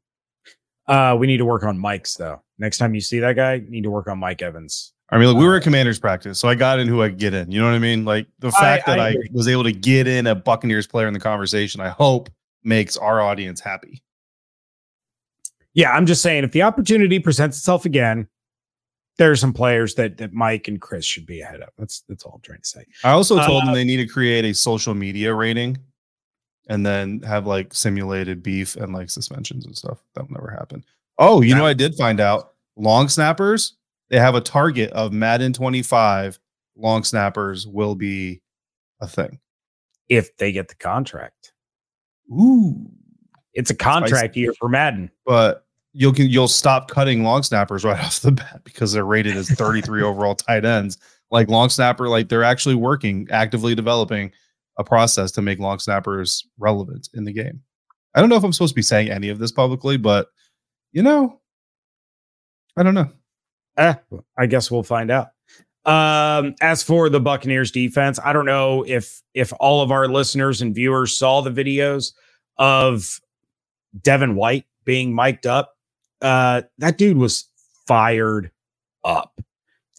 Uh, 0.87 1.15
we 1.19 1.27
need 1.27 1.37
to 1.37 1.45
work 1.45 1.63
on 1.63 1.77
Mike's 1.77 2.15
though. 2.15 2.41
Next 2.57 2.77
time 2.77 2.93
you 2.95 3.01
see 3.01 3.19
that 3.19 3.35
guy, 3.35 3.61
need 3.67 3.83
to 3.83 3.91
work 3.91 4.07
on 4.07 4.17
Mike 4.19 4.41
Evans. 4.41 4.93
I 5.11 5.17
mean, 5.17 5.27
look, 5.27 5.37
we 5.37 5.45
were 5.45 5.53
Uh, 5.53 5.57
at 5.57 5.63
commanders 5.63 5.99
practice, 5.99 6.39
so 6.39 6.47
I 6.47 6.55
got 6.55 6.79
in 6.79 6.87
who 6.87 7.01
I 7.01 7.09
could 7.09 7.17
get 7.19 7.33
in. 7.33 7.51
You 7.51 7.59
know 7.59 7.65
what 7.67 7.75
I 7.75 7.79
mean? 7.79 8.05
Like 8.05 8.27
the 8.39 8.51
fact 8.51 8.87
I 8.87 8.95
that 8.95 8.99
I, 8.99 9.09
agree. 9.09 9.29
was 9.31 9.47
able 9.47 9.63
to 9.63 9.71
get 9.71 10.07
in 10.07 10.27
a 10.27 10.35
Buccaneers 10.35 10.87
player 10.87 11.07
in 11.07 11.13
the 11.13 11.19
conversation, 11.19 11.81
I 11.81 11.89
hope 11.89 12.29
makes 12.63 12.97
our 12.97 13.21
audience 13.21 13.59
happy. 13.61 14.03
Yeah, 15.73 15.91
I'm 15.91 16.05
just 16.05 16.21
saying 16.21 16.43
if 16.43 16.51
the 16.51 16.63
opportunity 16.63 17.19
presents 17.19 17.57
itself 17.57 17.85
again, 17.85 18.27
there 19.17 19.31
are 19.31 19.35
some 19.35 19.53
players 19.53 19.95
that 19.95 20.17
that 20.17 20.33
Mike 20.33 20.67
and 20.67 20.79
Chris 20.81 21.05
should 21.05 21.25
be 21.25 21.41
ahead 21.41 21.61
of. 21.61 21.69
That's 21.77 22.01
that's 22.09 22.23
all 22.23 22.33
I'm 22.35 22.41
trying 22.41 22.61
to 22.61 22.67
say. 22.67 22.83
I 23.03 23.11
also 23.11 23.37
told 23.45 23.63
Uh, 23.63 23.65
them 23.67 23.73
they 23.75 23.83
need 23.83 23.97
to 23.97 24.07
create 24.07 24.45
a 24.45 24.53
social 24.53 24.93
media 24.93 25.33
rating 25.33 25.77
and 26.69 26.85
then 26.85 27.19
have 27.23 27.47
like 27.47 27.73
simulated 27.73 28.41
beef 28.41 28.75
and 28.75 28.93
like 28.93 29.09
suspensions 29.09 29.65
and 29.65 29.75
stuff. 29.75 29.97
That'll 30.13 30.31
never 30.31 30.51
happen. 30.51 30.85
Oh, 31.17 31.41
you 31.41 31.53
know, 31.53 31.65
I 31.65 31.73
did 31.73 31.95
find 31.95 32.21
out 32.21 32.53
long 32.77 33.09
snappers, 33.09 33.75
they 34.09 34.19
have 34.19 34.35
a 34.35 34.41
target 34.41 34.91
of 34.91 35.11
Madden 35.11 35.51
25 35.51 36.39
long 36.77 37.03
snappers 37.03 37.67
will 37.67 37.95
be 37.95 38.41
a 39.01 39.07
thing. 39.07 39.39
If 40.07 40.37
they 40.37 40.51
get 40.51 40.69
the 40.69 40.75
contract, 40.75 41.51
Ooh. 42.31 42.89
it's 43.53 43.69
a 43.69 43.75
contract 43.75 44.37
year 44.37 44.53
for 44.53 44.69
Madden. 44.69 45.11
But 45.25 45.65
you'll 45.93 46.15
you'll 46.15 46.47
stop 46.47 46.89
cutting 46.89 47.23
long 47.23 47.43
snappers 47.43 47.83
right 47.83 47.99
off 48.03 48.21
the 48.21 48.31
bat 48.31 48.61
because 48.63 48.93
they're 48.93 49.05
rated 49.05 49.35
as 49.35 49.49
33 49.49 50.01
overall 50.03 50.35
tight 50.35 50.65
ends. 50.65 50.97
Like 51.31 51.49
long 51.49 51.69
snapper, 51.69 52.09
like 52.09 52.29
they're 52.29 52.43
actually 52.43 52.75
working, 52.75 53.27
actively 53.29 53.75
developing 53.75 54.31
a 54.79 54.83
process 54.83 55.29
to 55.31 55.41
make 55.43 55.59
long 55.59 55.77
snappers 55.77 56.47
relevant 56.57 57.09
in 57.13 57.25
the 57.25 57.33
game. 57.33 57.61
I 58.15 58.21
don't 58.21 58.29
know 58.29 58.37
if 58.37 58.43
I'm 58.43 58.53
supposed 58.53 58.71
to 58.71 58.75
be 58.75 58.81
saying 58.81 59.11
any 59.11 59.29
of 59.29 59.37
this 59.37 59.51
publicly, 59.51 59.97
but 59.97 60.29
you 60.91 61.03
know, 61.03 61.39
I 62.75 62.81
don't 62.81 62.95
know. 62.95 63.11
Eh, 63.77 63.93
I 64.37 64.45
guess 64.47 64.71
we'll 64.71 64.83
find 64.83 65.11
out. 65.11 65.27
Um, 65.85 66.55
as 66.61 66.81
for 66.81 67.09
the 67.09 67.19
Buccaneers 67.19 67.71
defense, 67.71 68.19
I 68.23 68.33
don't 68.33 68.45
know 68.45 68.83
if 68.87 69.21
if 69.33 69.53
all 69.59 69.81
of 69.81 69.91
our 69.91 70.07
listeners 70.07 70.61
and 70.61 70.73
viewers 70.73 71.15
saw 71.17 71.41
the 71.41 71.51
videos 71.51 72.13
of 72.57 73.19
Devin 74.01 74.35
White 74.35 74.65
being 74.85 75.13
mic'd 75.13 75.45
up. 75.45 75.75
Uh, 76.21 76.63
that 76.79 76.97
dude 76.97 77.17
was 77.17 77.47
fired 77.87 78.51
up. 79.03 79.39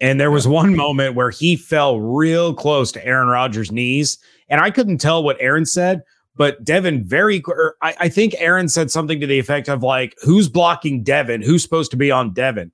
And 0.00 0.18
there 0.18 0.30
was 0.30 0.48
one 0.48 0.74
moment 0.74 1.14
where 1.14 1.30
he 1.30 1.56
fell 1.56 2.00
real 2.00 2.54
close 2.54 2.90
to 2.92 3.06
Aaron 3.06 3.28
Rodgers' 3.28 3.70
knees. 3.72 4.18
And 4.50 4.60
I 4.60 4.70
couldn't 4.70 4.98
tell 4.98 5.22
what 5.22 5.36
Aaron 5.40 5.64
said, 5.64 6.02
but 6.36 6.62
Devin 6.64 7.04
very, 7.04 7.42
or 7.46 7.76
I, 7.82 7.94
I 8.00 8.08
think 8.08 8.34
Aaron 8.38 8.68
said 8.68 8.90
something 8.90 9.20
to 9.20 9.26
the 9.26 9.38
effect 9.38 9.68
of 9.68 9.82
like, 9.82 10.14
who's 10.22 10.48
blocking 10.48 11.02
Devin? 11.02 11.40
Who's 11.42 11.62
supposed 11.62 11.90
to 11.92 11.96
be 11.96 12.10
on 12.10 12.34
Devin? 12.34 12.72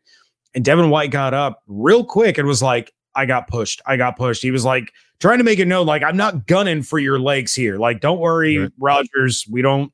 And 0.55 0.65
Devin 0.65 0.91
White 0.91 1.11
got 1.11 1.35
up 1.35 1.63
real 1.67 2.03
quick 2.03 2.39
and 2.39 2.49
was 2.49 2.63
like, 2.63 2.93
I 3.15 3.27
got 3.27 3.49
pushed. 3.49 3.83
I 3.87 3.97
got 3.97 4.17
pushed. 4.17 4.43
He 4.43 4.51
was 4.51 4.65
like 4.65 4.91
trying 5.21 5.39
to 5.39 5.45
make 5.45 5.59
it 5.59 5.67
known, 5.69 5.87
like, 5.87 6.03
I'm 6.03 6.17
not 6.17 6.47
gunning 6.47 6.83
for 6.83 6.99
your 6.99 7.19
legs 7.19 7.55
here. 7.55 7.77
Like, 7.77 8.01
don't 8.01 8.19
worry, 8.19 8.59
Right. 8.59 8.73
Rodgers. 8.79 9.47
We 9.51 9.63
don't, 9.63 9.93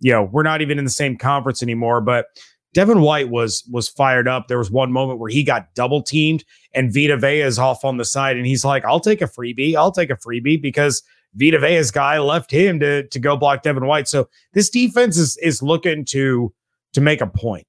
you 0.00 0.12
know, 0.12 0.24
we're 0.24 0.42
not 0.42 0.60
even 0.62 0.78
in 0.78 0.84
the 0.84 0.90
same 0.90 1.16
conference 1.16 1.62
anymore. 1.62 2.00
But 2.00 2.26
Devin 2.74 3.00
White 3.00 3.30
was 3.30 3.64
was 3.70 3.88
fired 3.88 4.28
up. 4.28 4.48
There 4.48 4.58
was 4.58 4.70
one 4.70 4.92
moment 4.92 5.18
where 5.18 5.30
he 5.30 5.42
got 5.42 5.74
double 5.74 6.02
teamed 6.02 6.44
and 6.74 6.92
Vita 6.92 7.16
Vea 7.16 7.40
is 7.40 7.58
off 7.58 7.84
on 7.84 7.96
the 7.96 8.04
side, 8.04 8.36
and 8.36 8.46
he's 8.46 8.64
like, 8.64 8.84
I'll 8.84 9.00
take 9.00 9.22
a 9.22 9.26
freebie. 9.26 9.74
I'll 9.74 9.92
take 9.92 10.10
a 10.10 10.16
freebie 10.16 10.60
because 10.60 11.02
Vita 11.34 11.58
Vea's 11.58 11.90
guy 11.90 12.18
left 12.18 12.50
him 12.50 12.80
to 12.80 13.06
to 13.08 13.18
go 13.18 13.36
block 13.36 13.62
Devin 13.62 13.86
White. 13.86 14.08
So 14.08 14.28
this 14.54 14.70
defense 14.70 15.16
is 15.16 15.36
is 15.38 15.62
looking 15.62 16.04
to 16.06 16.52
to 16.94 17.00
make 17.00 17.20
a 17.20 17.26
point. 17.26 17.66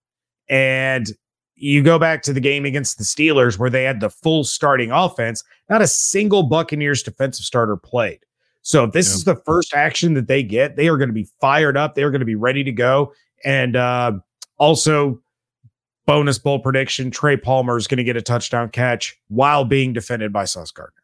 And 0.50 1.08
you 1.56 1.84
go 1.84 2.00
back 2.00 2.24
to 2.24 2.34
the 2.34 2.40
game 2.40 2.64
against 2.66 2.98
the 2.98 3.04
Steelers 3.04 3.60
where 3.60 3.70
they 3.70 3.84
had 3.84 4.00
the 4.00 4.10
full 4.10 4.44
starting 4.46 4.92
offense, 4.92 5.44
not 5.70 5.82
a 5.82 5.88
single 5.88 6.44
Buccaneers 6.44 7.04
defensive 7.04 7.46
starter 7.46 7.76
played. 7.76 8.20
So 8.62 8.86
if 8.86 8.94
this 8.94 9.10
Yeah. 9.10 9.16
is 9.16 9.24
the 9.26 9.36
first 9.36 9.74
action 9.74 10.14
that 10.14 10.28
they 10.28 10.42
get, 10.42 10.76
they 10.78 10.88
are 10.88 10.98
going 10.98 11.10
to 11.10 11.14
be 11.14 11.28
fired 11.42 11.76
up. 11.76 11.96
They 11.96 12.04
are 12.04 12.12
going 12.12 12.20
to 12.22 12.26
be 12.26 12.36
ready 12.36 12.64
to 12.64 12.72
go. 12.72 13.14
And 13.44 13.76
uh, 13.76 14.14
also, 14.58 15.22
bonus 16.06 16.40
bowl 16.40 16.60
prediction: 16.60 17.12
Trey 17.12 17.38
Palmer 17.38 17.78
is 17.78 17.88
going 17.88 17.98
to 17.98 18.04
get 18.04 18.18
a 18.18 18.22
touchdown 18.22 18.70
catch 18.70 19.18
while 19.28 19.66
being 19.66 19.94
defended 19.94 20.32
by 20.34 20.46
Sauce 20.46 20.72
Gardner. 20.72 20.99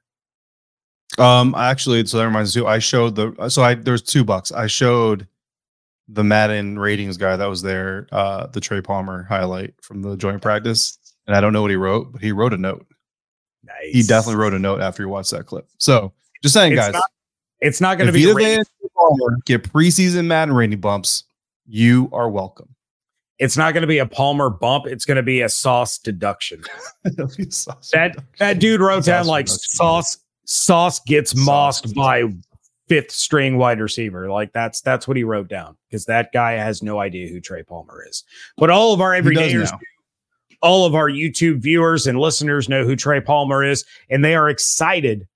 Um, 1.18 1.56
actually, 1.56 2.06
so 2.06 2.18
that 2.18 2.26
reminds 2.26 2.56
me 2.56 2.62
too. 2.62 2.68
I 2.68 2.80
showed 2.80 3.16
the 3.16 3.50
so 3.50 3.64
I 3.64 3.76
there's 3.76 4.02
two 4.02 4.24
bucks. 4.24 4.52
I 4.52 4.68
showed 4.68 5.28
the 6.08 6.24
Madden 6.24 6.78
ratings 6.78 7.18
guy 7.18 7.36
that 7.36 7.46
was 7.46 7.62
there, 7.62 8.08
uh, 8.12 8.48
the 8.48 8.60
Trey 8.60 8.82
Palmer 8.82 9.24
highlight 9.24 9.74
from 9.82 10.02
the 10.02 10.16
joint 10.16 10.42
practice, 10.42 10.98
and 11.28 11.36
I 11.36 11.42
don't 11.42 11.54
know 11.54 11.62
what 11.62 11.72
he 11.72 11.78
wrote, 11.78 12.12
but 12.12 12.22
he 12.22 12.32
wrote 12.32 12.54
a 12.54 12.58
note. 12.58 12.86
Nice. 13.64 13.92
He 13.92 14.04
definitely 14.04 14.36
wrote 14.40 14.54
a 14.54 14.60
note 14.60 14.82
after 14.82 15.02
he 15.04 15.08
watched 15.08 15.32
that 15.32 15.46
clip. 15.48 15.68
So 15.80 16.14
just 16.44 16.54
saying, 16.54 16.74
It's 16.74 16.82
guys, 16.82 16.94
not 16.94 17.10
It's 17.62 17.82
not 17.82 17.98
going 17.98 18.08
to 18.08 18.14
be. 18.14 18.20
Vita 18.26 18.32
a 18.32 18.36
rating- 18.36 18.50
Vea 18.50 18.56
and 18.58 18.68
Trey 18.80 18.90
Palmer 18.96 19.38
get 19.46 19.64
preseason 19.64 20.26
Madden 20.28 20.54
rating 20.54 20.80
bumps, 20.80 21.24
you 21.66 22.10
are 22.14 22.30
welcome. 22.30 22.70
It's 23.40 23.58
not 23.58 23.74
going 23.74 23.82
to 23.82 23.88
be 23.88 23.98
a 23.98 24.06
Palmer 24.06 24.50
bump. 24.50 24.86
It's 24.86 25.04
going 25.04 25.18
to 25.18 25.24
be 25.24 25.42
a 25.42 25.50
Sauce 25.50 25.98
deduction. 25.98 26.62
That 27.04 28.16
that 28.40 28.60
dude 28.60 28.82
wrote 28.82 29.00
Sauce 29.00 29.06
down 29.06 29.28
like 29.28 29.46
deduction. 29.48 29.70
Sauce. 29.70 30.18
Sauce 30.46 31.00
gets 31.02 31.32
Sauce 31.32 31.46
mossed 31.46 31.84
deduction. 31.84 32.02
by 32.02 32.34
fifth 32.88 33.12
string 33.12 33.58
wide 33.58 33.80
receiver. 33.80 34.30
Like 34.32 34.54
that's 34.54 34.82
that's 34.82 35.08
what 35.08 35.18
he 35.18 35.24
wrote 35.24 35.48
down 35.48 35.76
because 35.90 36.06
that 36.06 36.32
guy 36.32 36.54
has 36.54 36.84
no 36.84 37.00
idea 37.00 37.28
who 37.28 37.42
Trey 37.42 37.64
Palmer 37.64 38.06
is. 38.08 38.24
But 38.58 38.70
all 38.70 38.94
of 38.94 39.02
our 39.02 39.12
everydayers 39.12 39.72
all 40.62 40.86
of 40.86 40.96
our 40.96 41.10
YouTube 41.10 41.60
viewers 41.60 42.08
and 42.08 42.20
listeners 42.20 42.68
know 42.68 42.84
who 42.84 42.96
Trey 42.96 43.22
Palmer 43.22 43.64
is, 43.64 43.86
and 44.10 44.26
they 44.26 44.36
are 44.36 44.50
excited 44.50 45.28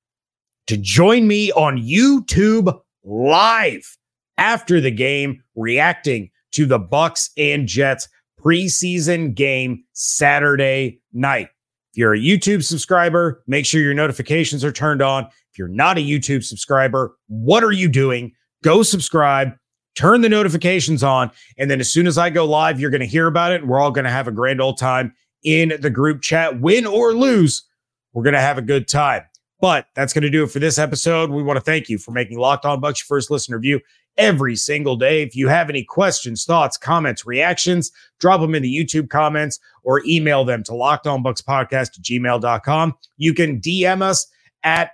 to 0.65 0.75
join 0.77 1.27
me 1.27 1.51
on 1.51 1.77
YouTube 1.77 2.79
live 3.03 3.97
after 4.37 4.81
the 4.81 4.91
game, 4.91 5.43
reacting 5.55 6.31
to 6.51 6.65
the 6.65 6.79
Bucs 6.79 7.29
and 7.37 7.67
Jets 7.67 8.07
preseason 8.39 9.35
game 9.35 9.83
Saturday 9.93 10.99
night. 11.13 11.49
You're 11.99 12.13
a 12.13 12.17
YouTube 12.17 12.63
subscriber, 12.63 13.43
make 13.45 13.65
sure 13.65 13.81
your 13.81 13.93
notifications 13.93 14.63
are 14.63 14.71
turned 14.71 15.01
on. 15.01 15.25
If 15.25 15.57
you're 15.57 15.67
not 15.67 15.97
a 15.97 16.01
YouTube 16.01 16.45
subscriber, 16.45 17.17
what 17.27 17.61
are 17.61 17.73
you 17.73 17.89
doing? 17.89 18.31
Go 18.63 18.83
subscribe, 18.83 19.51
turn 19.95 20.21
the 20.21 20.29
notifications 20.29 21.03
on, 21.03 21.29
and 21.57 21.69
then 21.69 21.81
as 21.81 21.91
soon 21.91 22.07
as 22.07 22.17
I 22.17 22.29
go 22.29 22.45
live, 22.45 22.79
you're 22.79 22.89
going 22.89 23.01
to 23.01 23.05
hear 23.05 23.27
about 23.27 23.51
it. 23.51 23.67
We're 23.67 23.81
all 23.81 23.91
going 23.91 24.05
to 24.05 24.11
have 24.11 24.29
a 24.29 24.31
grand 24.31 24.61
old 24.61 24.77
time 24.77 25.13
in 25.43 25.73
the 25.81 25.89
group 25.89 26.21
chat. 26.21 26.61
Win 26.61 26.85
or 26.85 27.13
lose, 27.13 27.67
we're 28.13 28.23
going 28.23 28.31
to 28.31 28.39
have 28.39 28.57
a 28.57 28.61
good 28.61 28.87
time. 28.87 29.23
But 29.61 29.87
that's 29.93 30.13
going 30.13 30.23
to 30.23 30.29
do 30.29 30.43
it 30.43 30.51
for 30.51 30.59
this 30.59 30.77
episode. 30.77 31.29
We 31.29 31.43
want 31.43 31.57
to 31.57 31.61
thank 31.61 31.89
you 31.89 31.97
for 31.97 32.11
making 32.11 32.39
Locked 32.39 32.65
On 32.65 32.79
Bucs 32.79 32.99
your 32.99 33.07
first 33.07 33.29
listener 33.29 33.59
view 33.59 33.81
every 34.17 34.55
single 34.55 34.95
day. 34.95 35.21
If 35.21 35.35
you 35.35 35.47
have 35.47 35.69
any 35.69 35.83
questions, 35.83 36.45
thoughts, 36.45 36.77
comments, 36.77 37.25
reactions, 37.25 37.91
drop 38.19 38.41
them 38.41 38.55
in 38.55 38.63
the 38.63 38.73
YouTube 38.73 39.09
comments 39.09 39.59
or 39.83 40.01
email 40.05 40.45
them 40.45 40.63
to 40.63 40.71
lockedonbuckspodcast 40.71 41.99
gmail.com. 42.01 42.95
You 43.17 43.33
can 43.33 43.59
DM 43.59 44.01
us 44.01 44.27
at 44.63 44.91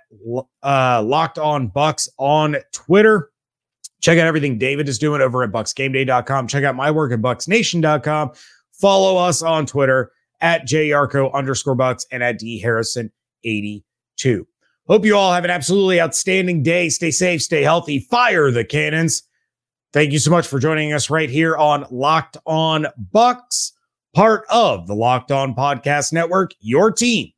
uh, 0.62 1.02
Locked 1.02 1.38
On 1.38 1.70
Bucs 1.70 2.08
on 2.18 2.56
Twitter. 2.72 3.30
Check 4.00 4.18
out 4.18 4.26
everything 4.26 4.58
David 4.58 4.88
is 4.88 4.98
doing 4.98 5.20
over 5.20 5.42
at 5.42 5.50
bucsgameday.com. 5.50 6.48
Check 6.48 6.64
out 6.64 6.76
my 6.76 6.90
work 6.90 7.12
at 7.12 7.20
bucsnation.com. 7.20 8.32
Follow 8.72 9.16
us 9.16 9.42
on 9.42 9.66
Twitter 9.66 10.12
at 10.40 10.66
JYarcho 10.66 11.32
underscore 11.32 11.76
bucs 11.76 12.04
and 12.12 12.22
at 12.22 12.40
dharrison82. 12.40 14.46
Hope 14.88 15.04
you 15.04 15.16
all 15.16 15.32
have 15.32 15.44
an 15.44 15.50
absolutely 15.50 16.00
outstanding 16.00 16.62
day. 16.62 16.88
Stay 16.88 17.10
safe, 17.10 17.42
stay 17.42 17.62
healthy, 17.62 17.98
fire 17.98 18.52
the 18.52 18.64
cannons. 18.64 19.24
Thank 19.92 20.12
you 20.12 20.18
so 20.18 20.30
much 20.30 20.46
for 20.46 20.60
joining 20.60 20.92
us 20.92 21.10
right 21.10 21.30
here 21.30 21.56
on 21.56 21.86
Locked 21.90 22.36
On 22.46 22.86
Bucs, 23.12 23.72
part 24.14 24.44
of 24.48 24.86
the 24.86 24.94
Locked 24.94 25.32
On 25.32 25.54
Podcast 25.54 26.12
Network, 26.12 26.52
your 26.60 26.92
team 26.92 27.32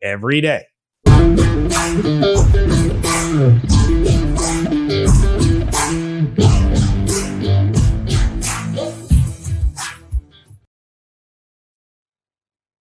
every 0.00 0.40
day. 0.40 0.66